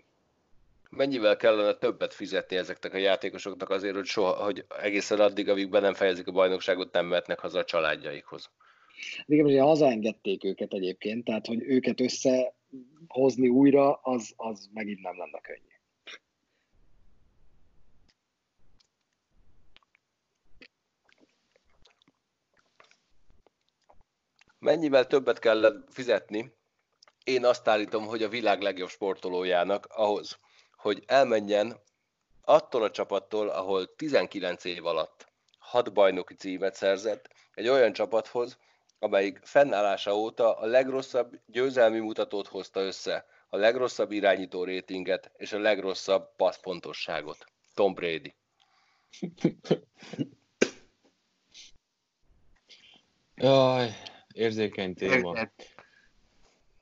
[0.91, 5.81] Mennyivel kellene többet fizetni ezeknek a játékosoknak azért, hogy, soha, hogy egészen addig, amíg be
[5.81, 8.51] nem fejezik a bajnokságot, nem mehetnek haza a családjaikhoz?
[9.27, 15.41] Igen, ugye hazaengedték őket egyébként, tehát hogy őket összehozni újra, az, az megint nem lenne
[15.41, 15.73] könnyű.
[24.59, 26.53] Mennyivel többet kell fizetni?
[27.25, 30.39] Én azt állítom, hogy a világ legjobb sportolójának ahhoz,
[30.77, 31.81] hogy elmenjen
[32.45, 38.59] attól a csapattól, ahol 19 év alatt hat bajnoki címet szerzett, egy olyan csapathoz,
[38.99, 45.59] amelyik fennállása óta a legrosszabb győzelmi mutatót hozta össze, a legrosszabb irányító rétinget és a
[45.59, 47.47] legrosszabb passzpontosságot.
[47.75, 48.35] Tom Brady.
[53.35, 53.91] Jaj,
[54.33, 55.49] érzékeny téma.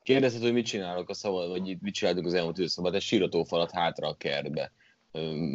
[0.02, 4.08] Kérdezted, hogy mit csinálok a szabad, vagy mit csináltuk az elmúlt időszakban, egy síratófalat hátra
[4.08, 4.72] a kertbe.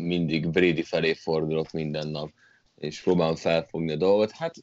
[0.06, 2.30] Mindig Brady felé fordulok minden nap,
[2.76, 4.32] és próbálom felfogni a dolgot.
[4.32, 4.56] Hát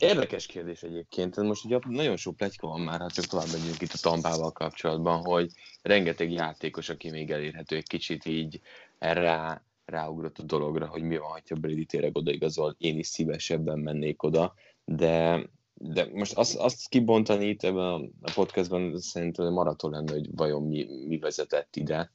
[0.00, 1.36] Érdekes kérdés egyébként.
[1.36, 5.24] Most ugye nagyon sok pletyka van már, ha csak tovább megyünk itt a Tampával kapcsolatban,
[5.24, 5.50] hogy
[5.82, 8.60] rengeteg játékos, aki még elérhető, egy kicsit így
[8.98, 14.22] rá, ráugrott a dologra, hogy mi van, ha Brady tényleg odaigazol, én is szívesebben mennék
[14.22, 14.54] oda,
[14.84, 15.42] de,
[15.82, 20.86] de most azt, azt kibontani itt ebben a podcastban szerintem maraton lenne, hogy vajon mi,
[21.06, 22.12] mi vezetett ide.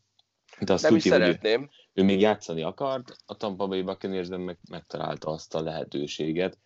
[0.59, 1.61] De azt Nem tudja, is szeretném.
[1.61, 6.57] Ő, ő még játszani akart, a Tampa Bay Buccaneers meg, megtalálta azt a lehetőséget,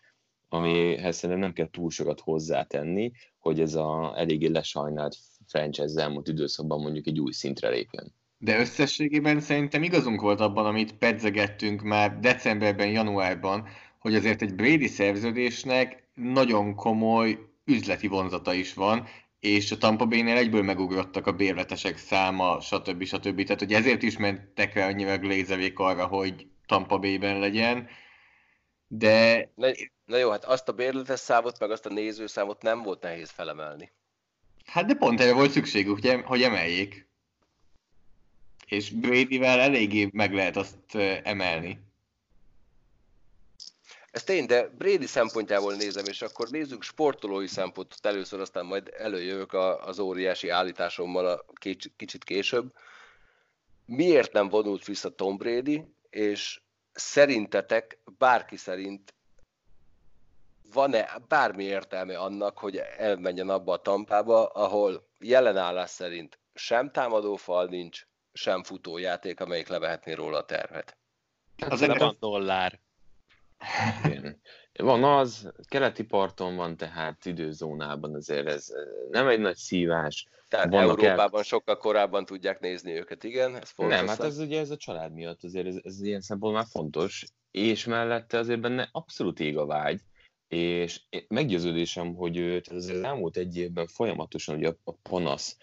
[0.49, 6.81] amihez szerintem nem kell túl sokat hozzátenni, hogy ez a eléggé lesajnált franchise elmúlt időszakban
[6.81, 8.13] mondjuk egy új szintre lépjen.
[8.37, 13.67] De összességében szerintem igazunk volt abban, amit pedzegettünk már decemberben, januárban,
[13.99, 19.07] hogy azért egy Brady szerződésnek nagyon komoly üzleti vonzata is van,
[19.39, 23.03] és a Tampa Bay-nél egyből megugrottak a bérletesek száma, stb.
[23.03, 23.43] stb.
[23.43, 27.89] Tehát, hogy ezért is mentek rá annyira Glazerék arra, hogy Tampa Bay-ben legyen,
[28.87, 29.49] de...
[29.55, 29.67] Na,
[30.05, 33.91] na jó, hát azt a bérletes számot, meg azt a nézőszámot nem volt nehéz felemelni.
[34.65, 37.07] Hát de pont erre volt szükségük, hogy, hogy emeljék.
[38.65, 41.79] És Brady-vel eléggé meg lehet azt emelni.
[44.11, 49.53] Ez tény, de Brady szempontjából nézem, és akkor nézzük sportolói szempontot először, aztán majd előjövök
[49.53, 51.45] az óriási állításommal a
[51.95, 52.73] kicsit később.
[53.85, 59.13] Miért nem vonult vissza Tom Brady, és szerintetek bárki szerint
[60.73, 68.07] van-e bármi értelme annak, hogy elmenjen abba a tampába, ahol jelenállás szerint sem támadófal nincs,
[68.33, 70.97] sem futójáték, amelyik levehetné róla a tervet?
[71.69, 72.79] Az nem van dollár.
[74.73, 78.67] Van az, keleti parton van, tehát időzónában azért ez
[79.09, 80.27] nem egy nagy szívás.
[80.47, 81.45] Tehát Vannak Európában el...
[81.45, 83.55] sokkal korábban tudják nézni őket, igen?
[83.55, 86.69] Ez nem, hát ez ugye ez a család miatt azért ez, ez ilyen szempontból már
[86.69, 90.01] fontos, és mellette azért benne abszolút ég a vágy,
[90.47, 95.57] és meggyőződésem, hogy az elmúlt egy évben folyamatosan ugye a, a panasz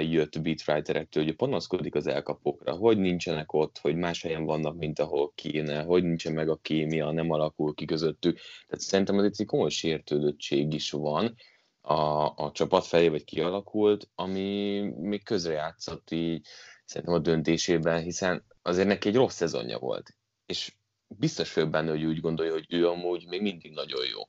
[0.00, 5.32] jött beatwriterektől, hogy panaszkodik az elkapokra, hogy nincsenek ott, hogy más helyen vannak, mint ahol
[5.34, 8.38] kéne, hogy nincsen meg a kémia, nem alakul ki közöttük.
[8.66, 11.34] Tehát szerintem ez egy komoly sértődöttség is van
[11.80, 16.46] a, a csapat felé, vagy kialakult, ami még közrejátszott így
[16.84, 20.16] szerintem a döntésében, hiszen azért neki egy rossz szezonja volt.
[20.46, 20.74] És
[21.06, 24.22] biztos fő benne, hogy úgy gondolja, hogy ő amúgy még mindig nagyon jó.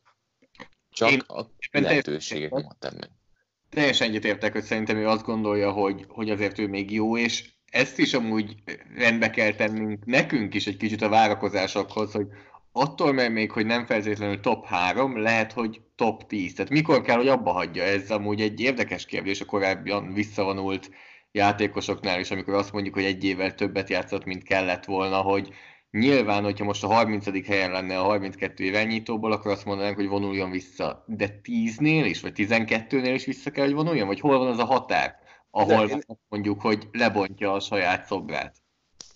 [0.89, 3.09] Csak Én a lehetőségek nem adtam meg
[3.69, 7.99] teljesen egyetértek, hogy szerintem ő azt gondolja, hogy, hogy azért ő még jó, és ezt
[7.99, 8.55] is amúgy
[8.95, 12.27] rendbe kell tennünk nekünk is egy kicsit a várakozásokhoz, hogy
[12.71, 16.53] attól, mert még, hogy nem feltétlenül top 3, lehet, hogy top 10.
[16.53, 17.83] Tehát mikor kell, hogy abba hagyja?
[17.83, 20.89] Ez amúgy egy érdekes kérdés a korábban visszavonult
[21.31, 25.53] játékosoknál is, amikor azt mondjuk, hogy egy évvel többet játszott, mint kellett volna, hogy
[25.91, 27.47] Nyilván, hogyha most a 30.
[27.47, 31.03] helyen lenne a 32 irányítóból, akkor azt mondanánk, hogy vonuljon vissza.
[31.07, 34.07] De 10-nél is, vagy 12-nél is vissza kell, hogy vonuljon?
[34.07, 35.15] Vagy hol van az a határ,
[35.51, 36.01] ahol én...
[36.27, 38.55] mondjuk, hogy lebontja a saját szobrát?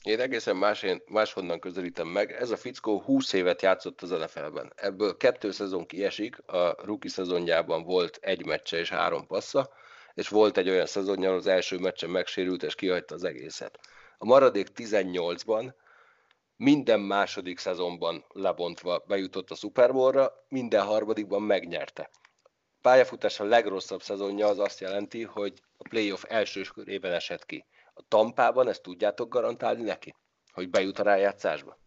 [0.03, 2.31] Én egészen más, én máshonnan közelítem meg.
[2.31, 4.73] Ez a fickó 20 évet játszott az NFL-ben.
[4.75, 9.69] Ebből kettő szezon kiesik, a rookie szezonjában volt egy meccse és három passza,
[10.13, 13.79] és volt egy olyan szezonja, az első meccsen megsérült, és kihagyta az egészet.
[14.17, 15.73] A maradék 18-ban
[16.61, 22.09] minden második szezonban lebontva bejutott a Super Bowl-ra, minden harmadikban megnyerte.
[22.81, 27.65] Pályafutás a legrosszabb szezonja az azt jelenti, hogy a playoff első körében esett ki.
[27.93, 30.15] A Tampában ezt tudjátok garantálni neki,
[30.51, 31.79] hogy bejut a rájátszásba?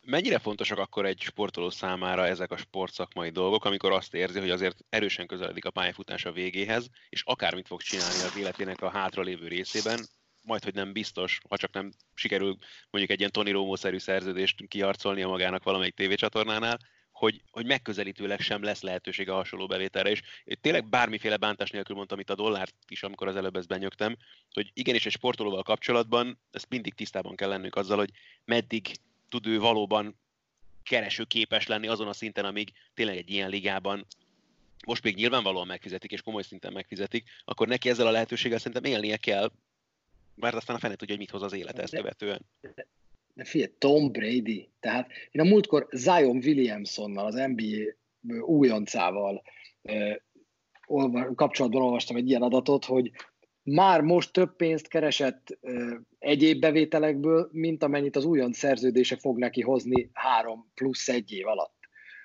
[0.00, 4.84] Mennyire fontosak akkor egy sportoló számára ezek a sportszakmai dolgok, amikor azt érzi, hogy azért
[4.88, 10.06] erősen közeledik a pályafutása végéhez, és akármit fog csinálni az életének a hátralévő részében,
[10.44, 12.56] majd, hogy nem biztos, ha csak nem sikerül
[12.90, 16.78] mondjuk egy ilyen Tony Romo-szerű szerződést kiarcolnia magának valamelyik tévécsatornánál,
[17.12, 20.22] hogy, hogy megközelítőleg sem lesz lehetősége a hasonló bevételre, és
[20.60, 24.16] tényleg bármiféle bántás nélkül mondtam itt a dollárt is, amikor az előbb ezt benyögtem,
[24.52, 28.10] hogy igenis egy sportolóval kapcsolatban ezt mindig tisztában kell lennünk azzal, hogy
[28.44, 28.96] meddig
[29.28, 30.18] tud ő valóban
[30.82, 34.06] kereső képes lenni azon a szinten, amíg tényleg egy ilyen ligában
[34.86, 39.16] most még nyilvánvalóan megfizetik, és komoly szinten megfizetik, akkor neki ezzel a lehetőséggel szerintem élnie
[39.16, 39.50] kell,
[40.34, 42.46] mert aztán a fene tudja, hogy mit hoz az élet ezt követően.
[43.34, 47.92] De figyelj, Tom Brady, tehát én a múltkor Zion Williamsonnal, az NBA
[48.40, 49.42] újoncával
[51.34, 53.10] kapcsolatban olvastam egy ilyen adatot, hogy
[53.62, 59.60] már most több pénzt keresett ö, egyéb bevételekből, mint amennyit az újon szerződése fog neki
[59.60, 61.74] hozni három plusz egy év alatt.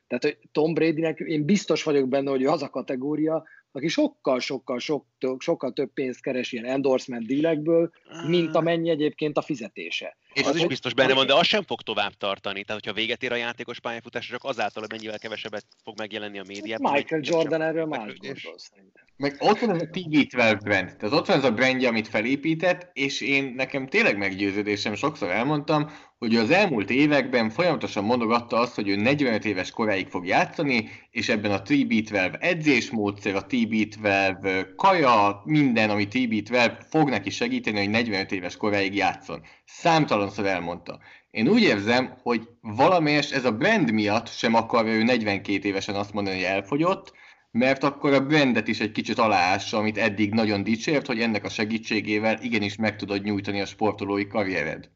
[0.08, 3.44] Tehát, hogy Tom Bradynek én biztos vagyok benne, hogy ő az a kategória,
[3.80, 5.06] aki sokkal-sokkal sok,
[5.38, 7.92] sokkal több pénzt keres ilyen endorsement dílekből,
[8.28, 10.18] mint amennyi egyébként a fizetése.
[10.34, 12.64] És az, az is biztos benne van, de az sem fog tovább tartani.
[12.64, 16.44] Tehát, hogyha véget ér a játékos pályafutás, csak azáltal, hogy mennyivel kevesebbet fog megjelenni a
[16.48, 16.92] médiában.
[16.92, 18.56] Michael Jordan erről más gondol
[19.18, 20.96] Meg ott van ez a TV12 brand.
[20.98, 25.90] Tehát ott van ez a brandje, amit felépített, és én nekem tényleg meggyőződésem, sokszor elmondtam,
[26.20, 31.30] hogy az elmúlt években folyamatosan mondogatta azt, hogy ő 45 éves koráig fog játszani, és
[31.30, 38.32] ebben a TB12 edzésmódszer, a TB12 kaja, minden, ami TB12 fog neki segíteni, hogy 45
[38.32, 39.42] éves koráig játszon.
[39.66, 41.00] Számtalanszor elmondta.
[41.32, 46.14] Én úgy érzem, hogy valamelyest ez a brand miatt sem akarja ő 42 évesen azt
[46.14, 47.14] mondani, hogy elfogyott,
[47.52, 51.50] mert akkor a brandet is egy kicsit aláássa, amit eddig nagyon dicsért, hogy ennek a
[51.50, 54.90] segítségével igenis meg tudod nyújtani a sportolói karriered.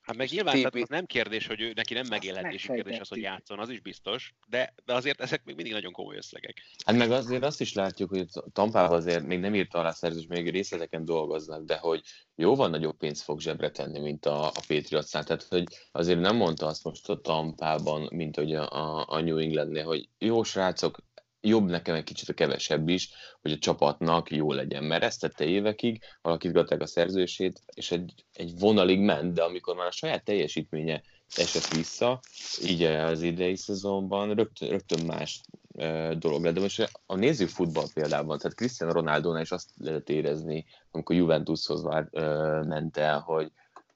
[0.00, 3.20] Hát meg nyilván tehát az nem kérdés, hogy ő, neki nem megélhetési kérdés az, hogy
[3.20, 6.62] játszon, az is biztos, de, de azért ezek még mindig nagyon komoly összegek.
[6.84, 10.50] Hát meg azért azt is látjuk, hogy Tampában azért még nem írt alá szerződés, még
[10.50, 12.02] részleteken dolgoznak, de hogy
[12.34, 15.24] jóval nagyobb pénzt fog zsebre tenni, mint a, a Patriotsnál.
[15.24, 19.36] Tehát, hogy azért nem mondta azt most a Tampában, mint hogy a, a, a New
[19.36, 20.98] Englandnél, hogy jó srácok,
[21.40, 23.10] jobb nekem egy kicsit a kevesebb is,
[23.42, 28.58] hogy a csapatnak jó legyen, mert ezt tette évekig, alakítgatták a szerzősét, és egy, egy
[28.58, 31.02] vonalig ment, de amikor már a saját teljesítménye
[31.36, 32.20] esett vissza,
[32.64, 35.40] így az idei szezonban rögtön, rögtön más
[35.76, 36.54] e, dolog lett.
[36.54, 41.82] De most a nézzük futball példában, tehát Cristiano Ronaldo is azt lehet érezni, amikor Juventushoz
[41.82, 42.22] vár, e,
[42.62, 43.52] ment el, hogy,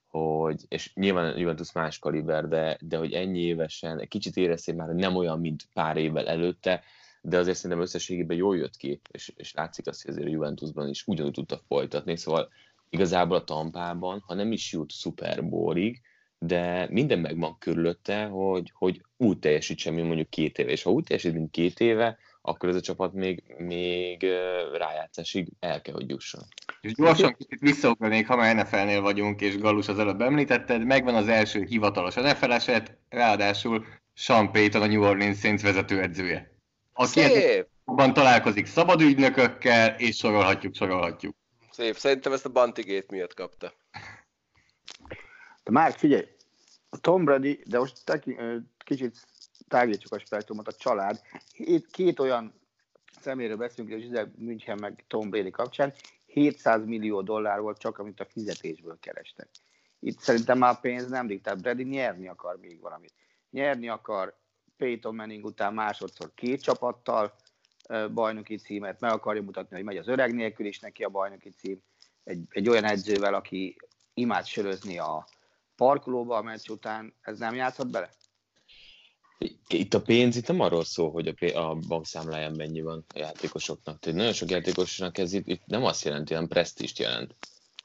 [0.09, 4.97] hogy, és nyilván Juventus más kaliber, de, de hogy ennyi évesen, kicsit érezték már, hogy
[4.97, 6.82] nem olyan, mint pár évvel előtte,
[7.27, 10.89] de azért szerintem összességében jól jött ki, és, és látszik azt, hogy azért a Juventusban
[10.89, 12.49] is ugyanúgy tudta folytatni, szóval
[12.91, 16.01] igazából a Tampában, ha nem is jut Super Bowlig,
[16.39, 20.70] de minden megvan körülötte, hogy, hogy úgy teljesítsen, mint mondjuk két éve.
[20.70, 24.27] És ha úgy teljesít, mint két éve, akkor ez a csapat még, még
[24.72, 26.43] rájátszásig el kell, hogy jusson.
[26.81, 31.29] És gyorsan kicsit visszaugranék, ha már NFL-nél vagyunk, és Gallus az előbb említetted, megvan az
[31.29, 36.53] első hivatalos NFL eset, ráadásul Sean Payton a New Orleans Saints vezetőedzője
[36.95, 37.20] aki
[37.84, 41.36] ebben találkozik szabadügynökökkel, és sorolhatjuk, sorolhatjuk.
[41.70, 43.72] Szép, szerintem ezt a Bantigét miatt kapta.
[45.64, 46.26] De már figyelj,
[46.88, 48.36] a Tom Brady, de most teki,
[48.78, 49.26] kicsit
[49.68, 51.20] tágítsuk a spektrumot, a család.
[51.53, 52.61] Két, két olyan
[53.20, 55.92] szeméről beszélünk, és Giselle München meg Tom Brady kapcsán,
[56.26, 59.49] 700 millió dollár volt csak, amit a fizetésből kerestek.
[60.01, 61.55] Itt szerintem már pénz nem diktál.
[61.55, 63.12] Brady nyerni akar még valamit.
[63.51, 64.36] Nyerni akar,
[64.77, 67.35] Peyton Manning után másodszor két csapattal
[68.14, 71.83] bajnoki címet, meg akarja mutatni, hogy megy az öreg nélkül is neki a bajnoki cím,
[72.25, 73.77] egy, egy olyan edzővel, aki
[74.14, 75.27] imád sörözni a
[75.77, 78.11] parkolóba a meccs után, ez nem játszhat bele?
[79.68, 83.99] Itt a pénz, itt nem arról szól, hogy a, a bankszámláján mennyi van a játékosoknak.
[83.99, 87.35] Tehát nagyon sok játékosnak ez itt, itt nem azt jelenti, hanem presztist jelent.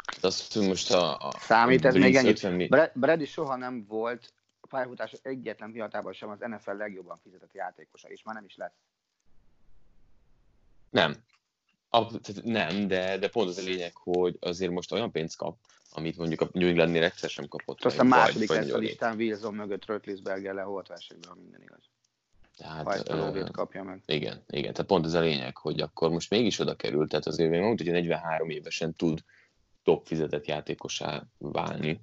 [0.05, 2.69] Tehát azt, hogy most a, a Számít ez még ennyi?
[2.93, 4.33] Brady soha nem volt
[4.69, 8.77] pályafutás egyetlen pillanatában sem az NFL legjobban fizetett játékosa, és már nem is lesz.
[10.89, 11.15] Nem.
[11.89, 15.57] A, tehát nem, de, de pont az a lényeg, hogy azért most olyan pénzt kap,
[15.91, 17.85] amit mondjuk a New Englandnél egyszer sem kapott.
[17.85, 21.89] Aztán második lesz a listán Wilson mögött Rötlisberger leholt versenyben, minden igaz.
[22.57, 24.01] Tehát, ha kapja meg.
[24.05, 27.49] Igen, igen, tehát pont ez a lényeg, hogy akkor most mégis oda kerül, tehát azért
[27.49, 29.23] még mondta, hogy 43 évesen tud
[29.83, 32.01] top fizetett játékosá válni.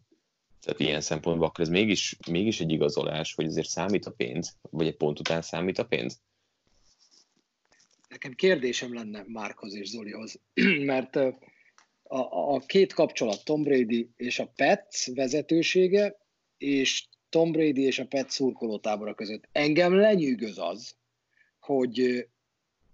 [0.67, 4.87] Tehát ilyen szempontból akkor ez mégis, mégis egy igazolás, hogy azért számít a pénz, vagy
[4.87, 6.21] egy pont után számít a pénz.
[8.09, 10.41] Nekem kérdésem lenne Márkhoz és Zolihoz,
[10.93, 11.35] mert a,
[12.55, 16.17] a két kapcsolat, Tom Brady és a Pets vezetősége,
[16.59, 19.49] és Tom Brady és a Pets szurkolótábora között.
[19.53, 20.97] Engem lenyűgöz az,
[21.61, 22.29] hogy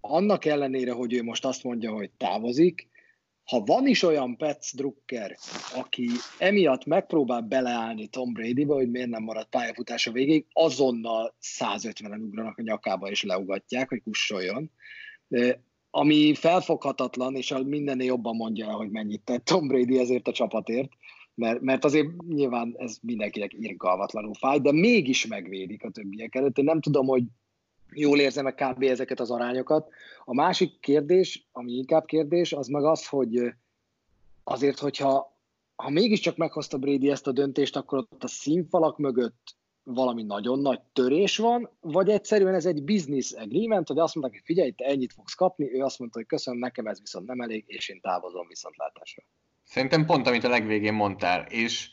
[0.01, 2.89] annak ellenére, hogy ő most azt mondja, hogy távozik,
[3.43, 5.37] ha van is olyan Pets drukker,
[5.75, 12.57] aki emiatt megpróbál beleállni Tom Bradybe, hogy miért nem maradt pályafutása végig, azonnal 150-en ugranak
[12.57, 14.71] a nyakába és leugatják, hogy kussoljon
[15.95, 20.89] ami felfoghatatlan, és mindennél jobban mondja el, hogy mennyit tett Tom Brady ezért a csapatért,
[21.35, 26.57] mert, mert azért nyilván ez mindenkinek irgalmatlanul fáj, de mégis megvédik a többiek előtt.
[26.57, 27.23] Én nem tudom, hogy
[27.93, 28.83] jól érzem-e kb.
[28.83, 29.89] ezeket az arányokat.
[30.25, 33.53] A másik kérdés, ami inkább kérdés, az meg az, hogy
[34.43, 35.37] azért, hogyha
[35.75, 40.79] ha mégiscsak meghozta Brady ezt a döntést, akkor ott a színfalak mögött valami nagyon nagy
[40.93, 45.13] törés van, vagy egyszerűen ez egy business agreement, hogy azt mondták, hogy figyelj, te ennyit
[45.13, 48.47] fogsz kapni, ő azt mondta, hogy köszönöm, nekem ez viszont nem elég, és én távozom
[48.47, 49.23] viszontlátásra.
[49.63, 51.89] Szerintem pont, amit a legvégén mondtál, és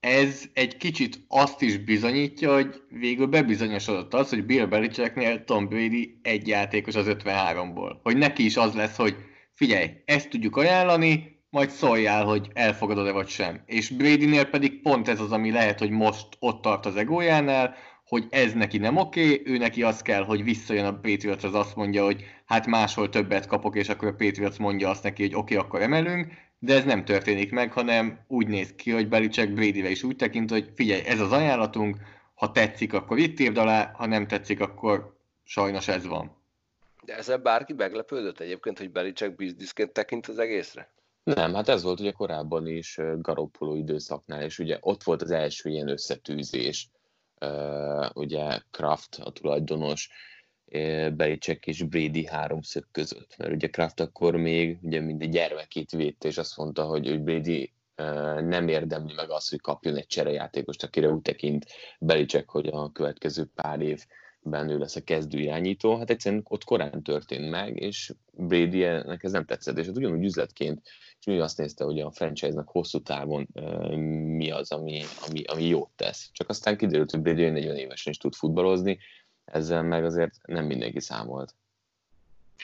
[0.00, 6.18] ez egy kicsit azt is bizonyítja, hogy végül bebizonyosodott az, hogy Bill Belichicknél Tom Brady
[6.22, 7.96] egy játékos az 53-ból.
[8.02, 9.16] Hogy neki is az lesz, hogy
[9.52, 13.62] figyelj, ezt tudjuk ajánlani, majd szóljál, hogy elfogadod-e vagy sem.
[13.66, 17.74] És Bradynél pedig pont ez az, ami lehet, hogy most ott tart az egójánál,
[18.04, 21.76] hogy ez neki nem oké, ő neki az kell, hogy visszajön a Patriots, az azt
[21.76, 25.56] mondja, hogy hát máshol többet kapok, és akkor a Patriots mondja azt neki, hogy oké,
[25.56, 30.02] akkor emelünk, de ez nem történik meg, hanem úgy néz ki, hogy Belichick Bradyre is
[30.02, 31.96] úgy tekint, hogy figyelj, ez az ajánlatunk,
[32.34, 36.36] ha tetszik, akkor itt írd alá, ha nem tetszik, akkor sajnos ez van.
[37.04, 40.90] De ezzel bárki meglepődött egyébként, hogy Belichick bizniszként tekint az egészre?
[41.22, 45.70] Nem, hát ez volt ugye korábban is Garoppolo időszaknál, és ugye ott volt az első
[45.70, 46.88] ilyen összetűzés,
[48.12, 50.08] ugye Kraft, a tulajdonos,
[51.12, 56.38] Belichick és Brady háromszög között, mert ugye Kraft akkor még ugye mindegy gyermekét védte, és
[56.38, 57.72] azt mondta, hogy Brady
[58.40, 61.66] nem érdemli meg azt, hogy kapjon egy cserejátékost, akire úgy tekint.
[61.98, 64.04] Belichick, hogy a következő pár év
[64.50, 69.44] ő lesz a kezdő irányító, hát egyszerűen ott korán történt meg, és Brady-nek ez nem
[69.44, 70.82] tetszett, és hát ugyanúgy üzletként
[71.20, 73.48] és ő azt nézte, hogy a franchise-nak hosszú távon
[74.36, 76.30] mi az, ami, ami, ami jót tesz.
[76.32, 78.98] Csak aztán kiderült, hogy Brady 40 évesen is tud futballozni,
[79.46, 81.54] ezzel meg azért nem mindenki számolt.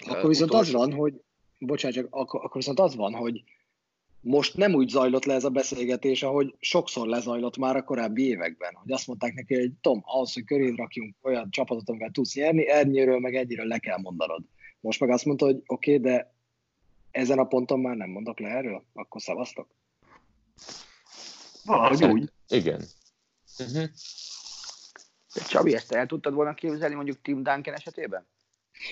[0.06, 1.22] Akkor viszont az van, hogy
[1.58, 3.44] bocsánat, csak akkor, akkor viszont az van, hogy
[4.20, 8.74] most nem úgy zajlott le ez a beszélgetés, ahogy sokszor lezajlott már a korábbi években,
[8.74, 12.70] hogy azt mondták neki, hogy Tom, ahhoz, hogy köréd rakjunk olyan csapatot, amivel tudsz nyerni,
[12.70, 14.42] ennyiről meg ennyiről le kell mondanod.
[14.80, 16.34] Most meg azt mondta, hogy oké, okay, de
[17.10, 18.84] ezen a ponton már nem mondok le erről?
[18.92, 19.68] Akkor szavaztok?
[21.64, 22.30] Valahogy úgy.
[22.48, 22.84] Igen.
[23.58, 23.88] Uh-huh.
[25.34, 28.26] De Csabi, ezt el tudtad volna képzelni mondjuk Tim Duncan esetében?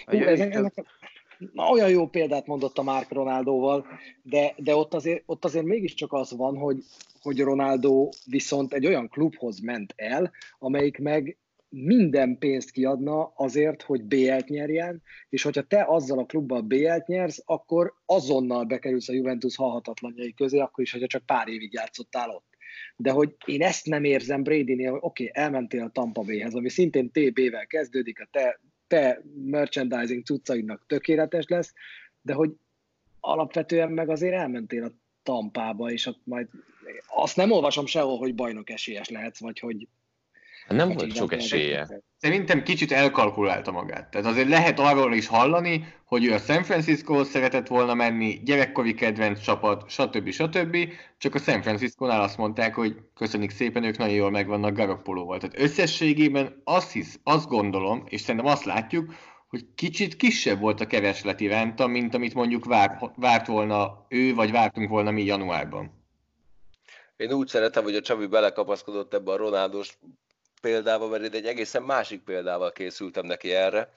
[0.05, 0.74] Hú, ennek, ennek,
[1.53, 3.86] na, olyan jó példát mondott a Mark Ronaldóval,
[4.22, 6.84] de, de ott, azért, ott azért mégiscsak az van, hogy,
[7.20, 11.38] hogy Ronaldo viszont egy olyan klubhoz ment el, amelyik meg
[11.68, 17.43] minden pénzt kiadna azért, hogy BL-t nyerjen, és hogyha te azzal a klubbal BL-t nyersz,
[17.45, 22.49] akkor azonnal bekerülsz a Juventus halhatatlanjai közé, akkor is, hogyha csak pár évig játszottál ott.
[22.97, 26.68] De hogy én ezt nem érzem Brady-nél, hogy oké, okay, elmentél a Tampa Bay-hez, ami
[26.68, 31.75] szintén TB-vel kezdődik, a te, te merchandising cuccaidnak tökéletes lesz,
[32.23, 32.51] de hogy
[33.21, 34.93] alapvetően meg azért elmentél a
[35.23, 36.49] Tampába, és ott majd
[37.07, 39.89] azt nem olvasom sehol, hogy bajnok esélyes lehetsz, vagy hogy
[40.75, 42.03] nem hát volt sok esélye.
[42.16, 44.11] Szerintem kicsit elkalkulálta magát.
[44.11, 48.95] Tehát azért lehet arról is hallani, hogy ő a San Francisco szeretett volna menni, gyerekkori
[48.95, 50.31] kedvenc csapat, stb.
[50.31, 50.77] stb.
[51.18, 55.39] Csak a San Francisco-nál azt mondták, hogy köszönjük szépen, ők nagyon jól megvannak Garoppolóval.
[55.39, 59.14] Tehát összességében azt hisz, azt gondolom, és szerintem azt látjuk,
[59.49, 64.51] hogy kicsit kisebb volt a keresleti renta, mint amit mondjuk vár, várt volna ő, vagy
[64.51, 65.99] vártunk volna mi januárban.
[67.16, 69.99] Én úgy szeretem, hogy a Csabi belekapaszkodott ebbe a Ronaldos
[70.61, 73.92] példával, mert én egy egészen másik példával készültem neki erre.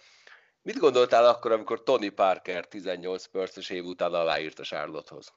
[0.61, 5.33] Mit gondoltál akkor, amikor Tony Parker 18 perces év után aláírt a Charlottehoz?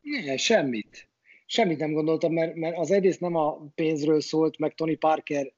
[0.00, 1.08] Ne, semmit.
[1.46, 5.52] Semmit nem gondoltam, mert, mert az egész nem a pénzről szólt, meg Tony Parker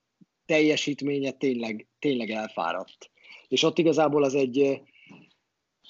[0.46, 3.10] teljesítménye tényleg, tényleg elfáradt.
[3.48, 4.80] És ott igazából az egy,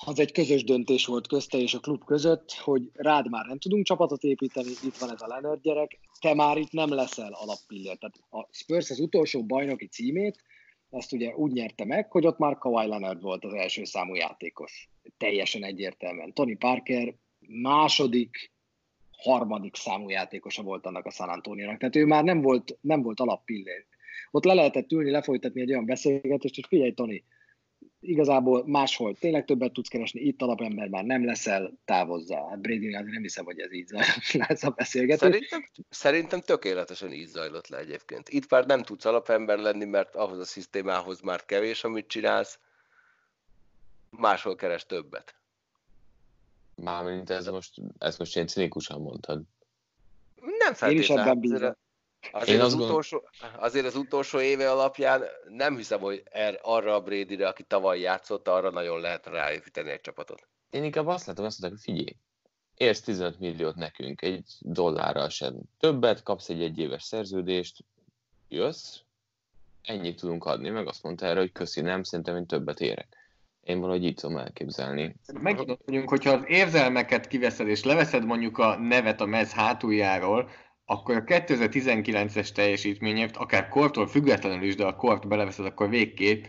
[0.06, 3.84] az egy közös döntés volt közte és a klub között, hogy rád már nem tudunk
[3.84, 7.98] csapatot építeni, itt van ez a Leonard gyerek, te már itt nem leszel alappillér.
[7.98, 10.42] Tehát a Spurs az utolsó bajnoki címét,
[10.90, 14.88] azt ugye úgy nyerte meg, hogy ott már Kawhi Leonard volt az első számú játékos.
[15.18, 16.32] Teljesen egyértelműen.
[16.32, 17.14] Tony Parker
[17.48, 18.52] második,
[19.10, 21.78] harmadik számú játékosa volt annak a San Antonio-nak.
[21.78, 23.86] Tehát ő már nem volt, nem volt alappillér.
[24.30, 27.24] Ott le lehetett ülni, lefolytatni egy olyan beszélgetést, hogy figyelj, Tony,
[28.00, 32.48] igazából máshol tényleg többet tudsz keresni, itt alapember már nem leszel, távozza.
[32.48, 33.90] Hát Brady azért nem hiszem, hogy ez így
[34.32, 35.18] lesz a beszélgetés.
[35.18, 38.28] Szerintem, szerintem tökéletesen így zajlott le egyébként.
[38.28, 42.58] Itt már nem tudsz alapember lenni, mert ahhoz a szisztémához már kevés, amit csinálsz,
[44.10, 45.34] máshol keres többet.
[46.74, 49.42] Mármint ez most, ezt most ilyen cinikusan mondtad.
[50.40, 50.94] Nem feltétlenül.
[50.94, 51.76] Én is ebben bízom.
[52.32, 56.94] Azért, Én az azt utolsó, azért az utolsó éve alapján nem hiszem, hogy er, arra
[56.94, 60.48] a brady aki tavaly játszott, arra nagyon lehet ráépíteni egy csapatot.
[60.70, 62.16] Én inkább azt látom, azt mondták, hogy figyelj,
[62.74, 67.84] érsz 15 milliót nekünk, egy dollárral sem többet, kapsz egy egyéves szerződést,
[68.48, 68.96] jössz,
[69.82, 73.16] ennyit tudunk adni, meg azt mondta erre, hogy köszi, nem, szerintem én többet érek.
[73.64, 75.16] Én valahogy így tudom elképzelni.
[75.32, 80.50] Megint mondjuk, hogyha az érzelmeket kiveszed és leveszed mondjuk a nevet a mez hátuljáról,
[80.90, 86.44] akkor a 2019-es teljesítményért, akár kortól függetlenül is, de a kort beleveszed, akkor végképp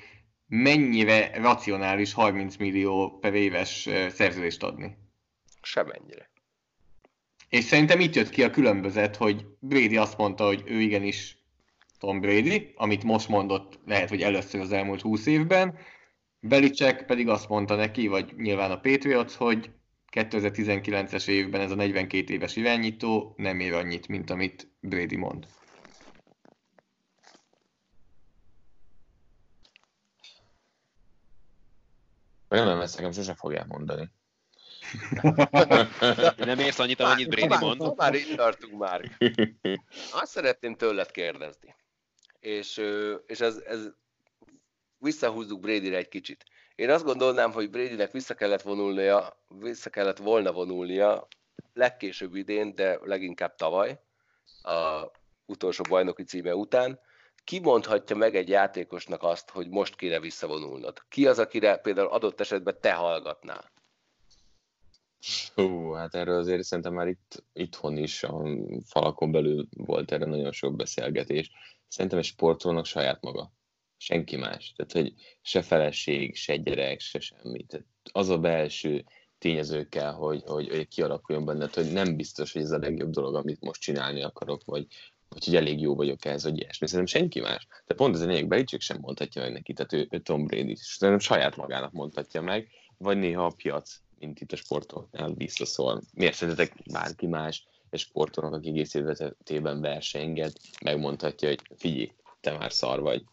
[0.48, 4.98] mennyire racionális 30 millió per éves szerződést adni?
[5.62, 6.30] Semennyire.
[7.50, 11.38] És szerintem itt jött ki a különbözet, hogy Brady azt mondta, hogy ő igenis
[12.00, 15.78] Tom Brady, amit most mondott lehet, hogy először az elmúlt 20 évben,
[16.39, 19.70] Belicek pedig azt mondta neki, vagy nyilván a Patriots, hogy
[20.12, 25.47] 2019-es évben ez a 42 éves irányító nem ér annyit, mint amit Brady mond.
[32.47, 34.09] Nem, ezt nekem sose fogják mondani.
[36.38, 37.95] nem érsz annyit, amennyit Brady mond.
[37.95, 39.18] Már itt tartunk már.
[40.12, 41.76] Azt szeretném tőled kérdezni.
[42.39, 42.82] És,
[43.26, 43.88] és ez, ez
[44.97, 46.43] visszahúzzuk Brady-re egy kicsit.
[46.76, 51.28] Én azt gondolnám, hogy Bradynek vissza kellett vonulnia, vissza kellett volna vonulnia
[51.74, 54.00] legkésőbb idén, de leginkább tavaly,
[54.62, 55.06] a
[55.46, 57.00] utolsó bajnoki címe után.
[57.44, 61.04] Ki mondhatja meg egy játékosnak azt, hogy most kéne visszavonulnod?
[61.10, 63.72] Ki az, akire például adott esetben te hallgatnál?
[65.56, 68.44] Hú, hát erről azért szerintem már itt, itthon is a
[68.86, 71.52] falakon belül volt erre nagyon sok beszélgetés.
[71.88, 73.52] Szerintem egy sportolónak saját maga
[74.02, 74.74] senki más.
[74.76, 77.64] Tehát, hogy se feleség, se gyerek, se semmi.
[77.64, 79.06] Tehát az a belső
[79.38, 83.36] tényező kell, hogy, hogy, hogy kialakuljon benned, hogy nem biztos, hogy ez a legjobb dolog,
[83.36, 84.88] amit most csinálni akarok, vagy,
[85.30, 86.88] vagy hogy elég jó vagyok ehhez, hogy ilyesmi.
[86.88, 87.68] Szerintem senki más.
[87.88, 90.76] De pont ez a lényeg, Belichick sem mondhatja meg neki, tehát ő, ő Tom Brady,
[90.76, 96.02] szerintem saját magának mondhatja meg, vagy néha a piac, mint itt a sportolnál visszaszól.
[96.14, 102.72] Miért szerintetek bárki más, egy sportolnak, aki egész életében versenget, megmondhatja, hogy figyelj, te már
[102.72, 103.24] szar vagy,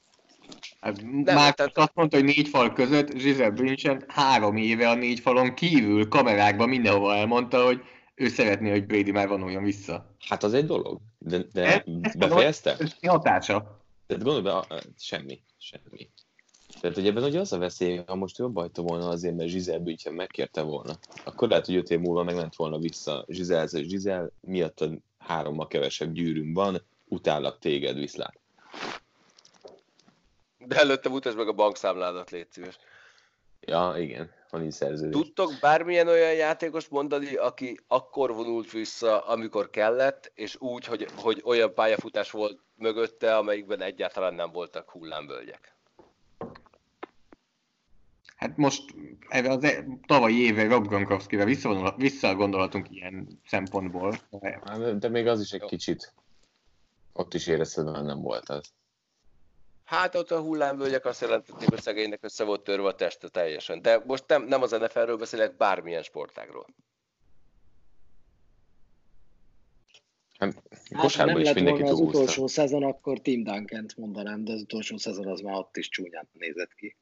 [0.81, 1.79] Hát már tehát...
[1.79, 6.69] azt mondta, hogy négy fal között Giselle Bündchen három éve a négy falon kívül kamerákban
[6.69, 7.81] mindenhova elmondta, hogy
[8.15, 10.15] ő szeretné, hogy Brady már vonuljon vissza.
[10.29, 12.77] Hát az egy dolog, de, de ez, befejezte?
[12.79, 13.83] Ez mi hatása?
[14.07, 16.11] Tehát gondolj be, semmi, semmi.
[16.81, 19.79] Tehát, hogy ebben ugye az a veszély, ha most ő bajta volna azért, mert Giselle
[19.79, 20.93] Bündchen megkérte volna,
[21.25, 24.89] akkor lehet, hogy öt év múlva megment volna vissza Giselle, Giselle miatt
[25.19, 28.41] hárommal kevesebb gyűrűm van, utállak téged, viszlát.
[30.59, 32.79] De előtte mutasd meg a bankszámládat, légy szíves.
[33.61, 35.13] Ja, igen, van így szerződés.
[35.13, 41.43] Tudtok bármilyen olyan játékos mondani, aki akkor vonult vissza, amikor kellett, és úgy, hogy, hogy
[41.45, 45.77] olyan pályafutás volt mögötte, amelyikben egyáltalán nem voltak hullámvölgyek?
[48.37, 48.95] Hát most
[49.29, 51.45] erre az e- tavalyi éve Rob Gronkowski-re
[51.97, 54.15] visszagondolhatunk ilyen szempontból.
[54.65, 56.13] Hát, de még az is egy kicsit.
[57.13, 58.73] Ott is érezted, hogy nem volt az.
[59.89, 63.83] Hát ott a hullámvölgyek azt jelentették, hogy szegénynek össze volt törve a teste teljesen.
[63.83, 66.67] De most nem, nem az NFL-ről beszélek, bármilyen sportágról.
[70.39, 74.97] Hát, hát nem lett volna az utolsó szezon, akkor Tim duncan mondanám, de az utolsó
[74.97, 76.97] szezon az már ott is csúnyán nézett ki.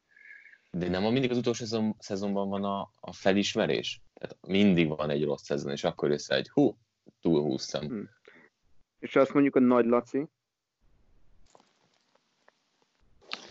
[0.70, 4.00] De nem mindig az utolsó szezon, szezonban van a, a felismerés?
[4.14, 6.78] Tehát mindig van egy rossz szezon, és akkor össze egy hú,
[7.20, 7.86] túlhúztam.
[7.86, 8.08] Hmm.
[8.98, 10.26] És azt mondjuk a Nagy Laci,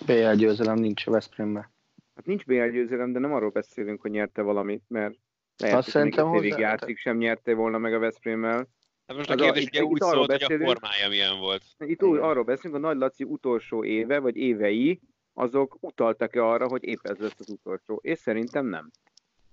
[0.05, 1.73] BL győzelem nincs a Veszprémben.
[2.15, 5.15] Hát nincs BL győzelem, de nem arról beszélünk, hogy nyerte valamit, mert
[5.57, 8.67] lehet, Azt hogy még évig játszik, sem nyerte volna meg a Veszprémmel.
[9.07, 11.63] Hát most a kérdés ugye úgy szólt, hogy a formája milyen volt.
[11.77, 15.01] Itt úgy, arról beszélünk, a Nagy Laci utolsó éve, vagy évei,
[15.33, 17.99] azok utaltak-e arra, hogy épp ez lesz az utolsó?
[18.03, 18.91] És szerintem nem.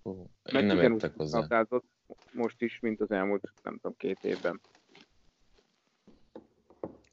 [0.03, 1.67] Hú, Meg Én nem ugyanúgy értek hozzá.
[2.33, 4.61] most is, mint az elmúlt, nem tudom, két évben.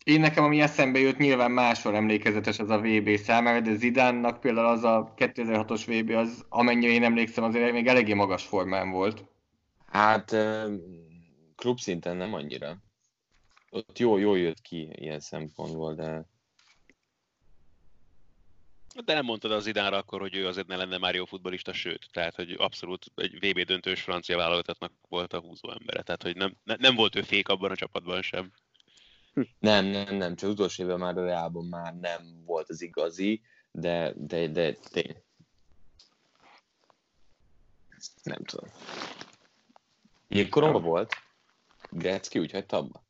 [0.10, 4.68] Én nekem, ami eszembe jut, nyilván máshol emlékezetes az a VB számára, de Zidánnak például
[4.68, 9.26] az a 2006-os VB, az amennyire én emlékszem, azért még eléggé magas formán volt.
[9.86, 10.74] Hát ö,
[11.56, 12.78] klub szinten nem annyira.
[13.70, 16.26] Ott jó, jó jött ki ilyen szempontból, de
[19.06, 22.08] De nem mondtad az idánra akkor, hogy ő azért ne lenne már jó futbolista, sőt,
[22.12, 26.56] tehát hogy abszolút egy VB döntős francia válogatottnak volt a húzó embere, tehát hogy nem,
[26.64, 28.52] ne, nem volt ő fék abban a csapatban sem.
[29.60, 34.14] Nem, nem, nem, csak utolsó évben már a Reálban már nem volt az igazi, de,
[34.16, 35.22] de, de tény.
[38.24, 38.70] Nem tudom.
[40.28, 41.14] Jégkoromban volt?
[41.90, 43.04] Gretzky úgy hagyta abba?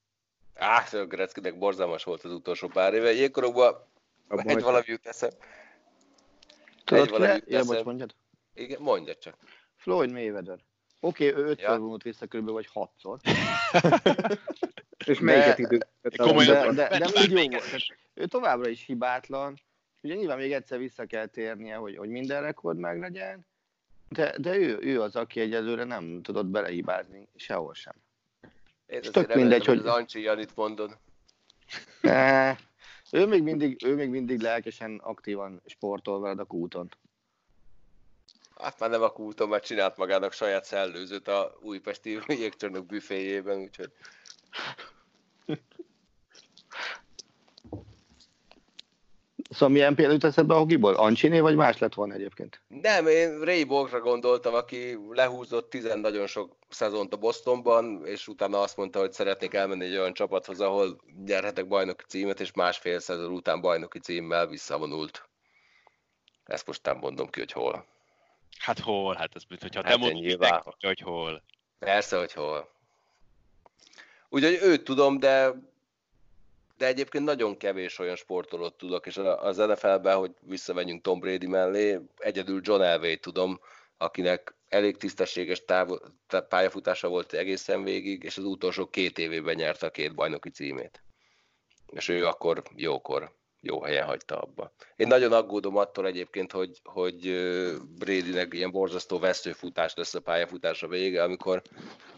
[0.53, 3.13] Á, a Gretzkynek borzalmas volt az utolsó pár éve.
[3.13, 3.87] Jégkorokban
[4.27, 5.29] Abban egy hogy- valami jut eszem.
[6.83, 7.51] Tudod, valami ki?
[7.53, 7.83] jut eszem.
[7.83, 8.15] mondjad.
[8.53, 9.35] Igen, mondja csak.
[9.75, 10.59] Floyd Mayweather.
[10.99, 11.73] Oké, okay, ő ötször Ja.
[11.73, 11.79] ja.
[11.79, 13.19] vonult vissza körülbelül, vagy hatszor.
[15.05, 16.17] És De- melyiket időzített?
[16.17, 17.85] Komolyan- De, de, de, Vedd úgy jó volt.
[18.13, 19.59] Ő továbbra is hibátlan.
[20.01, 23.45] Ugye nyilván még egyszer vissza kell térnie, hogy, hogy minden rekord meg legyen.
[24.09, 27.93] De, de ő, ő az, aki egyelőre nem tudott belehibázni sehol sem.
[28.85, 30.97] Én tök mindegy, hogy az Ancsi Janit mondod.
[32.01, 32.57] Eh,
[33.11, 36.89] ő még mindig, ő még mindig lelkesen, aktívan sportol veled a kúton.
[38.61, 43.91] Hát már nem a kúton, mert csinált magának saját szellőzőt a újpesti jégcsarnok büféjében, úgyhogy
[49.49, 50.93] Szóval milyen példa jut eszedbe a hokiból?
[50.93, 52.61] Ancsiné, vagy más lett volna egyébként?
[52.67, 58.61] Nem, én Ray Borgra gondoltam, aki lehúzott tizen nagyon sok szezont a Bostonban, és utána
[58.61, 63.31] azt mondta, hogy szeretnék elmenni egy olyan csapathoz, ahol nyerhetek bajnoki címet, és másfél szezon
[63.31, 65.29] után bajnoki címmel visszavonult.
[66.43, 67.85] Ezt most nem mondom ki, hogy hol.
[68.59, 69.15] Hát hol?
[69.15, 70.45] Hát ez, hogyha Hát te mondod,
[70.79, 71.43] hogy hol.
[71.79, 72.69] Persze, hogy hol.
[74.29, 75.53] Úgyhogy őt tudom, de,
[76.77, 81.99] de egyébként nagyon kevés olyan sportolót tudok, és az NFL-ben, hogy visszamenjünk Tom Brady mellé,
[82.17, 83.59] egyedül John elway tudom,
[83.97, 85.89] akinek elég tisztességes táv,
[86.27, 91.03] tá- pályafutása volt egészen végig, és az utolsó két évében nyerte a két bajnoki címét.
[91.91, 94.71] És ő akkor jókor, jó helyen hagyta abba.
[94.95, 97.19] Én nagyon aggódom attól egyébként, hogy, hogy
[97.97, 101.61] Bradynek ilyen borzasztó veszőfutás lesz a pályafutása vége, amikor,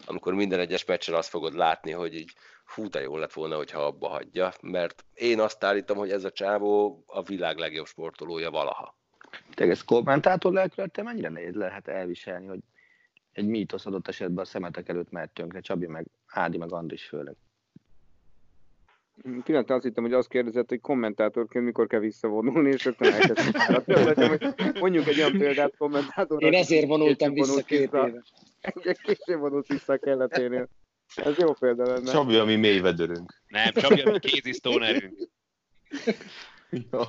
[0.06, 2.32] amikor minden egyes meccsen azt fogod látni, hogy így
[2.64, 6.30] fú, de jó lett volna, hogyha abba hagyja, mert én azt állítom, hogy ez a
[6.30, 8.96] csávó a világ legjobb sportolója valaha.
[9.54, 12.60] Te ez kommentátor lelkülettel mennyire nehéz lehet elviselni, hogy
[13.32, 17.36] egy mítosz adott esetben a szemetek előtt mehet tönkre, Csabi, meg Ádi, meg Andris főleg.
[19.44, 25.06] Pillanat, azt hittem, hogy azt kérdezett, hogy kommentátorként mikor kell visszavonulni, és rögtön elkezdtem Mondjuk
[25.06, 26.52] egy olyan példát kommentátornak.
[26.52, 28.22] Én ezért vonultam vissza két éve.
[29.02, 30.68] Később vonult vissza a kelleténél.
[31.14, 32.10] Ez jó példa lenne.
[32.10, 33.42] Csabi, ami mélyvedörünk.
[33.46, 35.28] Nem, Csabi, a kézi stonerünk.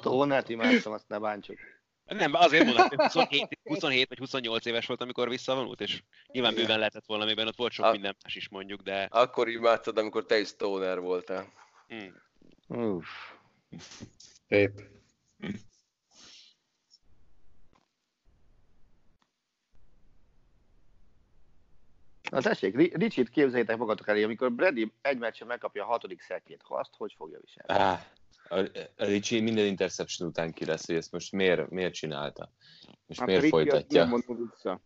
[0.01, 1.57] Tónát imádtam, azt ne bántsuk.
[2.05, 6.77] Nem, azért mondom, hogy 27, 27 vagy 28 éves volt, amikor visszavonult, és nyilván bőven
[6.77, 10.25] lehetett volna, amiben ott volt sok A- minden más is mondjuk, de Akkor imádtad, amikor
[10.25, 11.62] te is stoner voltál.
[11.87, 13.07] Hm, Uff.
[14.47, 14.81] Szép.
[22.31, 26.61] Na tessék, Ri- Ricsit képzeljétek magatok elé, amikor Brady egy meccsen megkapja a hatodik szettjét,
[26.61, 27.83] ha azt hogy fogja viselni?
[27.83, 28.05] Á,
[28.49, 28.59] a,
[28.97, 32.51] a Ricsi minden interception után ki lesz, hogy ezt most miért, miért csinálta?
[33.05, 34.05] Most Hát miért folytatja?
[34.05, 34.81] Nem vissza.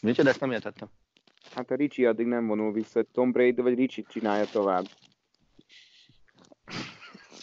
[0.00, 0.90] Micsoda, ezt nem értettem.
[1.50, 4.84] Hát a Ricsi addig nem vonul vissza, Tom Brady vagy Ricsi csinálja tovább.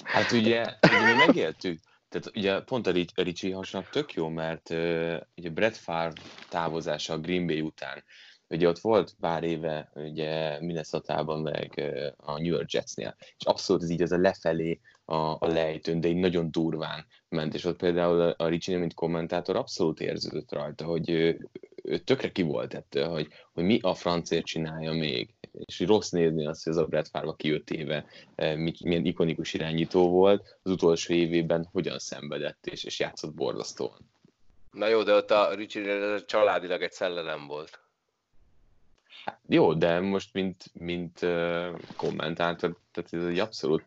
[0.04, 1.80] Hát ugye, ugye mi megéltük,
[2.10, 6.22] tehát ugye pont a Ric- a Ricsi hasonlat tök jó, mert uh, ugye Brett Favre
[6.50, 8.04] távozása a Green Bay után,
[8.50, 13.90] ugye ott volt pár éve ugye Minnesota-ban meg a New York Jetsnél, és abszolút ez
[13.90, 18.22] így az a lefelé a, a lejtőn, de így nagyon durván ment, és ott például
[18.22, 21.50] a, a Ricsi, mint kommentátor abszolút érződött rajta, hogy ő,
[21.84, 25.34] ő tökre ki volt ettől, hogy, hogy mi a francért csinálja még,
[25.66, 29.54] és rossz nézni azt, hogy az a Brett Favre, aki öt éve mi- milyen ikonikus
[29.54, 34.10] irányító volt, az utolsó évében hogyan szenvedett és, és játszott borzasztóan.
[34.72, 37.80] Na jó, de ott a Ricsinél ez családilag egy szellelem volt.
[39.48, 43.86] Jó, de most mint, mint uh, kommentátor, tehát ez egy abszolút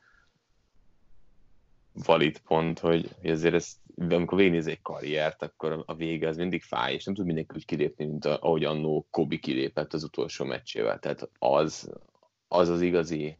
[1.93, 6.63] valid pont, hogy, hogy azért ez, amikor végignéz egy karriert, akkor a vége az mindig
[6.63, 10.45] fáj, és nem tud mindenki úgy kilépni, mint a, ahogy annó Kobi kilépett az utolsó
[10.45, 10.99] meccsével.
[10.99, 11.91] Tehát az
[12.53, 13.37] az, az igazi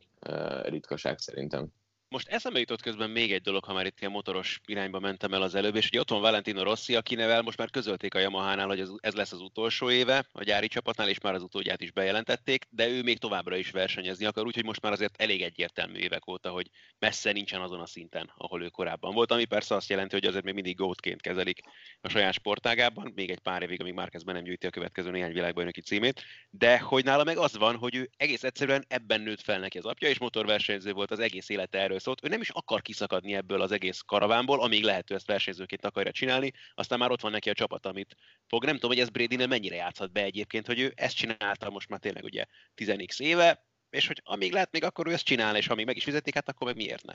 [0.63, 1.67] ritkaság szerintem.
[2.13, 5.43] Most eszembe jutott közben még egy dolog, ha már itt ilyen motoros irányba mentem el
[5.43, 8.89] az előbb, és hogy ott van Valentino Rossi, akinevel most már közölték a Yamaha-nál, hogy
[9.01, 12.89] ez lesz az utolsó éve a gyári csapatnál, és már az utódját is bejelentették, de
[12.89, 16.71] ő még továbbra is versenyezni akar, úgyhogy most már azért elég egyértelmű évek óta, hogy
[16.99, 20.45] messze nincsen azon a szinten, ahol ő korábban volt, ami persze azt jelenti, hogy azért
[20.45, 21.61] még mindig gótként kezelik
[22.01, 25.33] a saját sportágában, még egy pár évig, amíg már kezdben nem gyűjti a következő néhány
[25.33, 29.59] világbajnoki címét, de hogy nála meg az van, hogy ő egész egyszerűen ebben nőtt fel
[29.59, 32.25] neki az apja, és motorversenyző volt az egész élete erről szólt.
[32.25, 36.53] Ő nem is akar kiszakadni ebből az egész karavánból, amíg lehető ezt versenyzőként akarja csinálni,
[36.75, 38.65] aztán már ott van neki a csapat, amit fog.
[38.65, 42.01] Nem tudom, hogy ez brady mennyire játszhat be egyébként, hogy ő ezt csinálta most már
[42.01, 42.45] tényleg ugye
[42.75, 46.05] 10 éve, és hogy amíg lehet még akkor ő ezt csinál, és amíg meg is
[46.05, 47.15] fizetik, hát akkor meg miért ne?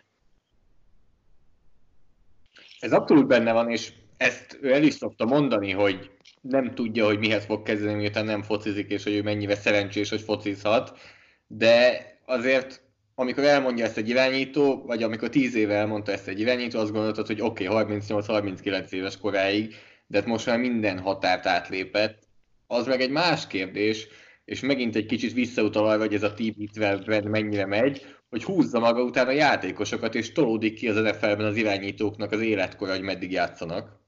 [2.79, 6.11] Ez abszolút benne van, és ezt ő el is szokta mondani, hogy
[6.41, 10.21] nem tudja, hogy mihez fog kezdeni, miután nem focizik, és hogy ő mennyire szerencsés, hogy
[10.21, 10.99] focizhat,
[11.47, 12.81] de azért
[13.19, 17.27] amikor elmondja ezt egy irányító, vagy amikor 10 éve elmondta ezt egy irányító, azt gondoltad,
[17.27, 19.75] hogy oké, okay, 38-39 éves koráig,
[20.07, 22.27] de hát most már minden határt átlépett.
[22.67, 24.07] Az meg egy más kérdés,
[24.45, 29.03] és megint egy kicsit visszautal arra, hogy ez a TB12 mennyire megy, hogy húzza maga
[29.03, 33.99] után a játékosokat, és tolódik ki az NFL-ben az irányítóknak az életkora, hogy meddig játszanak.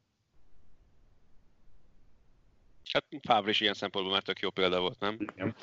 [2.91, 5.17] Hát Fábr is ilyen szempontból már tök jó példa volt, nem?
[5.19, 5.55] Igen.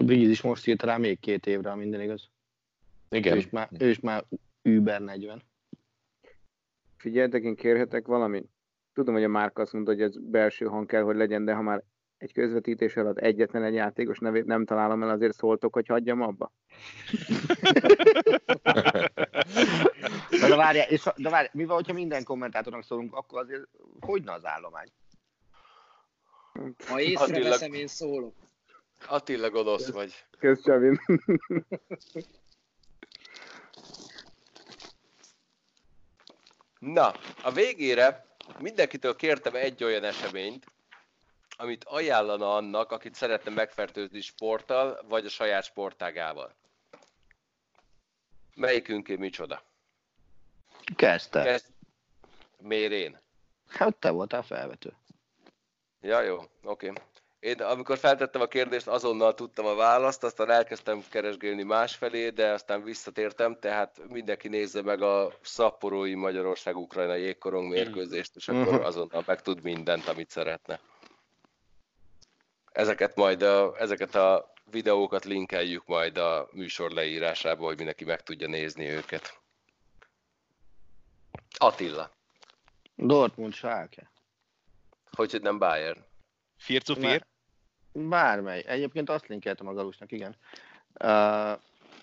[0.00, 2.30] Brigiz is most írt rá még két évre, ha minden igaz.
[3.08, 3.34] Igen.
[3.34, 4.24] Ő is már, ő is már
[4.62, 5.42] Uber 40.
[6.96, 8.48] Figyeljetek, én kérhetek valamit?
[8.92, 11.62] Tudom, hogy a Márk azt mondta, hogy ez belső hang kell, hogy legyen, de ha
[11.62, 11.82] már
[12.16, 16.52] egy közvetítés alatt egyetlen egy játékos nevét nem találom el, azért szóltok, hogy hagyjam abba?
[20.30, 23.68] de várjál, és, de várjál, mi van, hogyha minden kommentátornak szólunk, akkor azért
[24.00, 24.88] hogyne az állomány?
[26.86, 28.34] Ha észreveszem, én szólok.
[29.06, 30.24] Attila gonosz vagy.
[30.38, 31.00] Kösz, Csavin.
[36.78, 38.26] Na, a végére
[38.58, 40.66] mindenkitől kértem egy olyan eseményt,
[41.56, 46.54] amit ajánlana annak, akit szeretne megfertőzni sporttal, vagy a saját sportágával.
[48.54, 49.62] Melyikünké micsoda?
[50.96, 51.42] Kezdte.
[51.42, 51.66] Kezd...
[52.58, 53.20] Miért én?
[53.68, 54.96] Hát te voltál felvető.
[56.00, 56.88] Ja, jó, oké.
[56.88, 57.02] Okay.
[57.42, 62.82] Én amikor feltettem a kérdést, azonnal tudtam a választ, aztán elkezdtem keresgélni másfelé, de aztán
[62.82, 68.84] visszatértem, tehát mindenki nézze meg a szapporói Magyarország-Ukrajna jégkorong mérkőzést, és akkor mhm.
[68.84, 70.80] azonnal meg tud mindent, amit szeretne.
[72.72, 78.46] Ezeket majd a, ezeket a videókat linkeljük majd a műsor leírásába, hogy mindenki meg tudja
[78.46, 79.40] nézni őket.
[81.58, 82.10] Attila.
[82.94, 84.10] Dortmund Schalke.
[85.10, 86.04] Hogy nem Bayern.
[86.56, 87.30] Fircu Fir?
[87.92, 88.64] Bármely.
[88.66, 90.36] Egyébként azt linkeltem a Galusnak, igen.
[90.92, 91.58] Uh,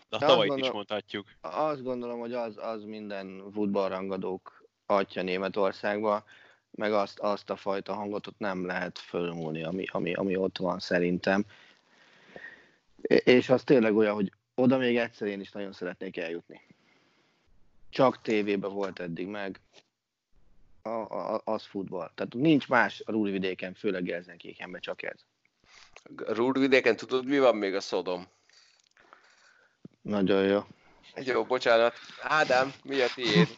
[0.09, 1.27] De a tavalyit is mondhatjuk.
[1.41, 6.23] Azt gondolom, hogy az, az minden futballrangadók atya Németországban,
[6.71, 10.79] meg azt, azt a fajta hangot ott nem lehet fölmúlni, ami, ami, ami ott van
[10.79, 11.45] szerintem.
[13.07, 16.61] És az tényleg olyan, hogy oda még egyszer én is nagyon szeretnék eljutni.
[17.89, 19.59] Csak tévében volt eddig meg,
[20.81, 22.11] a, a, az futball.
[22.15, 25.25] Tehát nincs más a Rúlvidéken, főleg Gelsenkirchenben, csak ez.
[26.27, 28.27] Rúdvidéken tudod, mi van még a Szodom?
[30.01, 30.63] Nagyon jó.
[31.15, 31.93] Jó, bocsánat.
[32.21, 33.57] Ádám, mi a tiéd?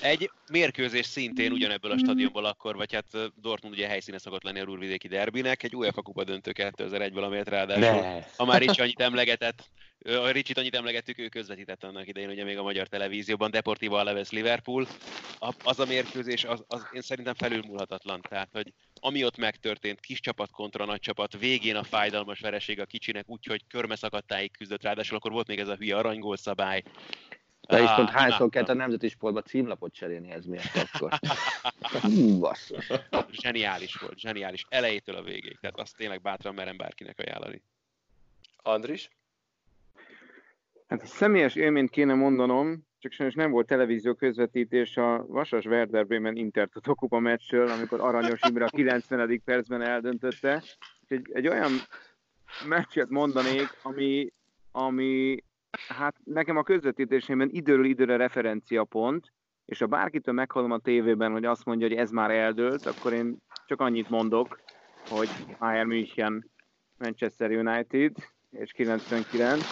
[0.00, 4.64] Egy mérkőzés szintén ugyanebből a stadionból akkor, vagy hát Dortmund ugye helyszíne szokott lenni a
[4.64, 8.22] Rúrvidéki derbinek, egy UEFA kupa döntő 2001-ből, amelyet ráadásul ne.
[8.36, 9.70] ha már Ricsi annyit emlegetett,
[10.04, 14.30] a Ricsit annyit emlegettük, ő közvetített annak idején ugye még a magyar televízióban, Deportivo Alaves
[14.30, 14.86] Liverpool.
[15.38, 18.20] A, az a mérkőzés, az, az, én szerintem felülmúlhatatlan.
[18.28, 22.84] Tehát, hogy ami ott megtörtént, kis csapat kontra nagy csapat, végén a fájdalmas vereség a
[22.84, 26.82] kicsinek, úgyhogy körmeszakadtáig küzdött, ráadásul akkor volt még ez a hülye arangól szabály.
[27.68, 31.12] De is pont hányszor kellett a nemzeti sportban címlapot cserélni ez miatt akkor.
[32.02, 32.90] Hú, basszus.
[33.30, 34.66] Zseniális volt, zseniális.
[34.68, 35.58] Elejétől a végéig.
[35.60, 37.62] Tehát azt tényleg bátran merem bárkinek ajánlani.
[38.56, 39.10] Andris?
[40.86, 46.36] Hát személyes élményt kéne mondanom, csak sajnos nem volt televízió közvetítés a Vasas Werder Bremen
[46.36, 49.42] Inter Kupa meccsről, amikor Aranyos Imre a 90.
[49.44, 50.62] percben eldöntötte.
[51.08, 51.72] Egy, egy olyan
[52.68, 54.32] meccset mondanék, ami,
[54.70, 55.42] ami
[55.88, 59.32] hát nekem a közvetítésében időről időre referencia pont,
[59.64, 63.36] és ha bárkitől meghallom a tévében, hogy azt mondja, hogy ez már eldőlt, akkor én
[63.66, 64.60] csak annyit mondok,
[65.08, 65.28] hogy
[65.58, 66.50] Bayern München,
[66.98, 68.12] Manchester United,
[68.50, 69.62] és 99,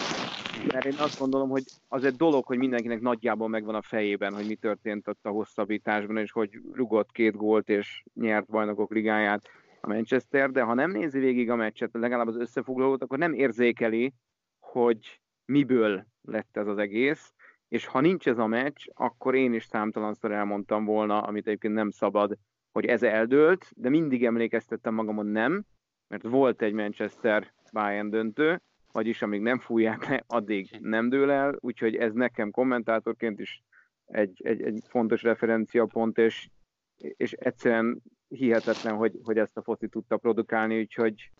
[0.71, 4.47] mert én azt gondolom, hogy az egy dolog, hogy mindenkinek nagyjából megvan a fejében, hogy
[4.47, 9.41] mi történt ott a hosszabbításban, és hogy rugott két gólt, és nyert bajnokok ligáját
[9.81, 14.13] a Manchester, de ha nem nézi végig a meccset, legalább az összefoglalót, akkor nem érzékeli,
[14.59, 17.33] hogy miből lett ez az egész,
[17.67, 21.89] és ha nincs ez a meccs, akkor én is számtalanszor elmondtam volna, amit egyébként nem
[21.89, 22.37] szabad,
[22.71, 25.65] hogy ez eldőlt, de mindig emlékeztettem magamon nem,
[26.07, 28.61] mert volt egy Manchester Bayern döntő,
[28.91, 33.63] vagyis amíg nem fújják le, addig nem dől el, úgyhogy ez nekem kommentátorként is
[34.05, 36.49] egy, egy, egy fontos referenciapont, és,
[36.97, 41.31] és egyszerűen hihetetlen, hogy, hogy ezt a foci tudta produkálni, úgyhogy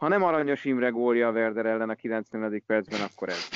[0.00, 2.62] ha nem Aranyos Imre gólja a Werder ellen a 90.
[2.66, 3.48] percben, akkor ez.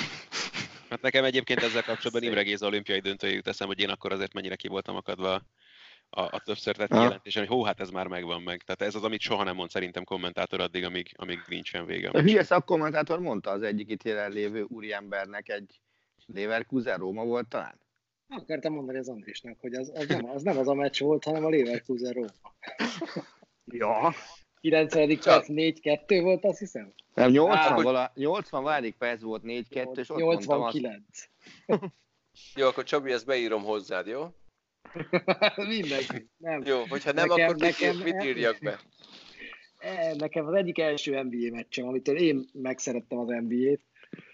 [0.91, 4.57] Hát nekem egyébként ezzel kapcsolatban Imre Géza olimpiai döntőjű teszem, hogy én akkor azért mennyire
[4.57, 5.43] ki voltam akadva
[6.11, 8.63] a, a többször tett jelentésen, hogy hó, hát ez már megvan meg.
[8.63, 12.09] Tehát ez az, amit soha nem mond szerintem kommentátor addig, amíg, amíg nincsen vége.
[12.09, 15.81] A hülye szakkommentátor mondta az egyik itt jelenlévő úriembernek egy
[16.27, 17.81] Leverkusen Róma volt talán?
[18.29, 21.45] Akartam mondani az Andrisnak, hogy az, az, nem, az nem az a meccs volt, hanem
[21.45, 22.29] a Leverkusen Róma.
[23.65, 24.15] ja.
[24.71, 25.19] 90.
[25.19, 26.93] perc 4-2 volt, azt hiszem?
[27.15, 31.01] Nem, 80, Á, vala, 80 perc volt 4-2, és ott 89.
[31.67, 31.81] Azt...
[32.57, 34.27] Jó, akkor Csabi, ezt beírom hozzád, jó?
[35.69, 36.29] Mindenki.
[36.37, 36.63] Nem.
[36.65, 38.79] Jó, hogyha nem, nekem, akkor nekem, mit írjak be?
[39.79, 43.81] E, nekem az egyik első NBA meccsem, amitől én megszerettem az NBA-t,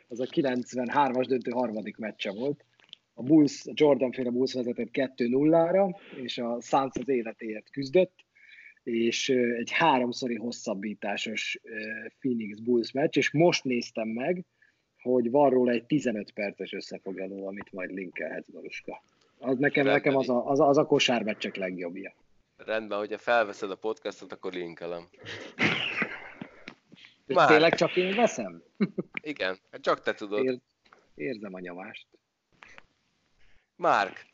[0.08, 2.64] az a 93-as döntő harmadik meccse volt.
[3.14, 8.24] A Bulls, a Jordan féle Bulls vezetett 2-0-ra, és a Suns az életéért küzdött,
[8.82, 11.60] és egy háromszori hosszabbításos
[12.18, 14.44] Phoenix Bulls meccs, és most néztem meg,
[15.02, 19.02] hogy van róla egy 15 perces összefoglaló, amit majd linkelhetsz, Galuska.
[19.38, 22.14] Az nekem, nekem az, a, az, a, az a kosármeccsek legjobbja.
[22.56, 25.08] Rendben, hogyha felveszed a podcastot, akkor linkelem.
[27.26, 27.48] Már.
[27.48, 28.62] Tényleg csak én veszem?
[29.22, 30.44] Igen, hát csak te tudod.
[30.44, 30.58] Ér,
[31.14, 32.06] érzem a nyomást.
[33.76, 34.26] Márk.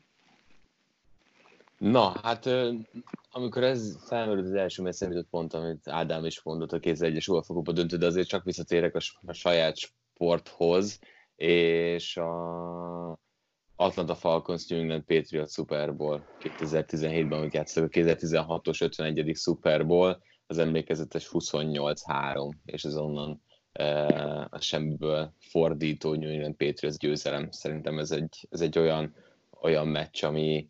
[1.78, 2.48] Na, hát
[3.30, 7.96] amikor ez felmerült az első messzemített pont, amit Ádám is mondott a 2001-es UEFA döntő,
[7.96, 8.96] de azért csak visszatérek
[9.26, 10.98] a saját sporthoz,
[11.36, 13.18] és a
[13.76, 19.36] Atlanta Falcons New England Patriots Super Bowl 2017-ben, amikor játszottak a 2016-os 51.
[19.36, 23.42] Super Bowl, az emlékezetes 28-3, és ez onnan
[23.72, 24.06] e,
[24.50, 27.50] a semmiből fordító New England Patriots győzelem.
[27.50, 29.14] Szerintem ez egy, ez egy olyan,
[29.60, 30.68] olyan meccs, ami,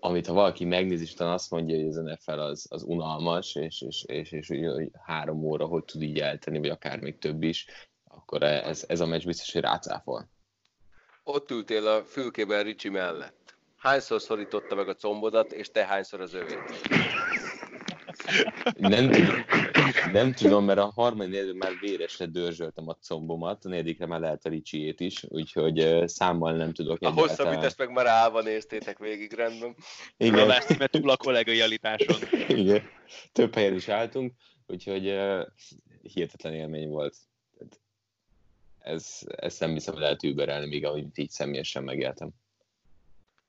[0.00, 4.04] amit ha valaki megnézi, és azt mondja, hogy az NFL az, az unalmas, és, és,
[4.06, 7.66] és, és, és hogy három óra hogy tud így eltenni, vagy akár még több is,
[8.04, 10.28] akkor ez, ez a meccs biztos, hogy rácáfol
[11.28, 13.56] ott ültél a fülkében Ricsi mellett.
[13.76, 16.88] Hányszor szorította meg a combodat, és te hányszor az övét?
[18.76, 19.44] Nem tudom,
[20.12, 24.48] nem tudom, mert a harmadik már véresre dörzsöltem a combomat, a negyedikre már lehet a
[24.48, 27.02] Ricsiét is, úgyhogy számmal nem tudok.
[27.02, 29.74] A hosszabbítást meg már állva néztétek végig rendben.
[30.16, 30.38] Igen.
[30.38, 32.16] Rolást, mert túl a kollégai állításon.
[32.48, 32.82] Igen,
[33.32, 34.32] több helyen is álltunk,
[34.66, 35.46] úgyhogy uh,
[36.02, 37.16] hihetetlen élmény volt
[38.88, 42.30] ez, ezt nem hiszem lehet überelni, még amit így személyesen megéltem.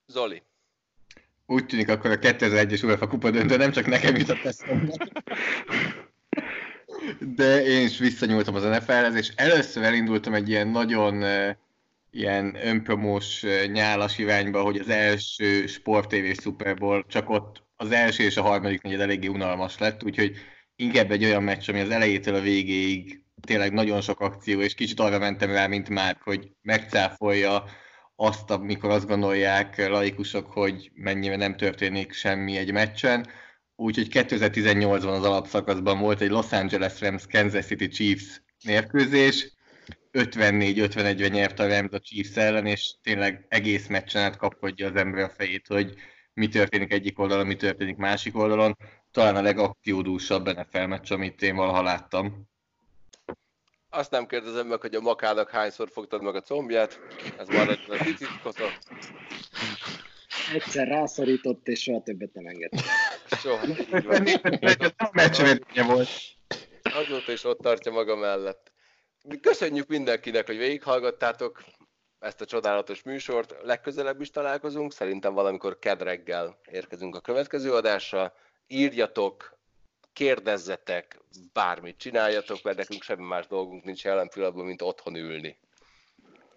[0.08, 0.44] Zoli.
[1.50, 5.10] Úgy tűnik akkor a 2001-es UEFA kupa döntő nem csak nekem jutott eszembe.
[7.20, 11.24] De én is visszanyúltam az NFL-hez, és először elindultam egy ilyen nagyon
[12.12, 18.24] ilyen önpromós nyálas irányba, hogy az első Sport TV Super Bowl, csak ott az első
[18.24, 20.36] és a harmadik negyed eléggé unalmas lett, úgyhogy
[20.76, 25.00] inkább egy olyan meccs, ami az elejétől a végéig tényleg nagyon sok akció, és kicsit
[25.00, 27.64] arra mentem rá, mint már, hogy megcáfolja
[28.22, 33.28] azt, amikor azt gondolják laikusok, hogy mennyire nem történik semmi egy meccsen.
[33.76, 39.54] Úgyhogy 2018-ban az alapszakaszban volt egy Los Angeles Rams Kansas City Chiefs mérkőzés,
[40.12, 45.24] 54-51-re nyert a Rams a Chiefs ellen, és tényleg egész meccsen át kapkodja az ember
[45.24, 45.94] a fejét, hogy
[46.34, 48.78] mi történik egyik oldalon, mi történik másik oldalon.
[49.12, 52.50] Talán a legakciódúsabb NFL meccs, amit én valaha láttam.
[53.90, 57.00] Azt nem kérdezem meg, hogy a makának hányszor fogtad meg a combját,
[57.38, 58.64] ez már egy a tititkota.
[60.54, 62.86] Egyszer rászorított, és soha többet nem engedett.
[63.30, 63.66] Soha.
[65.12, 66.10] Meccsvedénye volt.
[66.84, 68.72] Azóta is ott tartja maga mellett.
[69.42, 71.64] Köszönjük mindenkinek, hogy végighallgattátok
[72.20, 73.56] ezt a csodálatos műsort.
[73.62, 78.34] Legközelebb is találkozunk, szerintem valamikor kedreggel érkezünk a következő adással.
[78.68, 79.59] Írjatok,
[80.14, 81.20] kérdezzetek,
[81.54, 85.58] bármit csináljatok, mert nekünk semmi más dolgunk nincs jelen pillanatban, mint otthon ülni.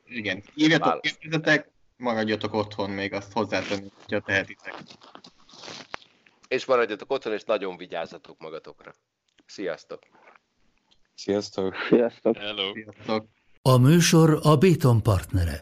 [0.04, 4.74] Igen, írjatok, kérdezzetek, maradjatok otthon még, azt hozzátenni, hogyha tehetitek.
[6.48, 8.94] És maradjatok otthon, és nagyon vigyázzatok magatokra.
[9.46, 10.02] Sziasztok!
[11.14, 11.74] Sziasztok!
[11.88, 12.36] Sziasztok!
[12.36, 12.72] Hello!
[12.72, 13.26] Sziasztok!
[13.62, 15.58] A műsor a Béton partnere.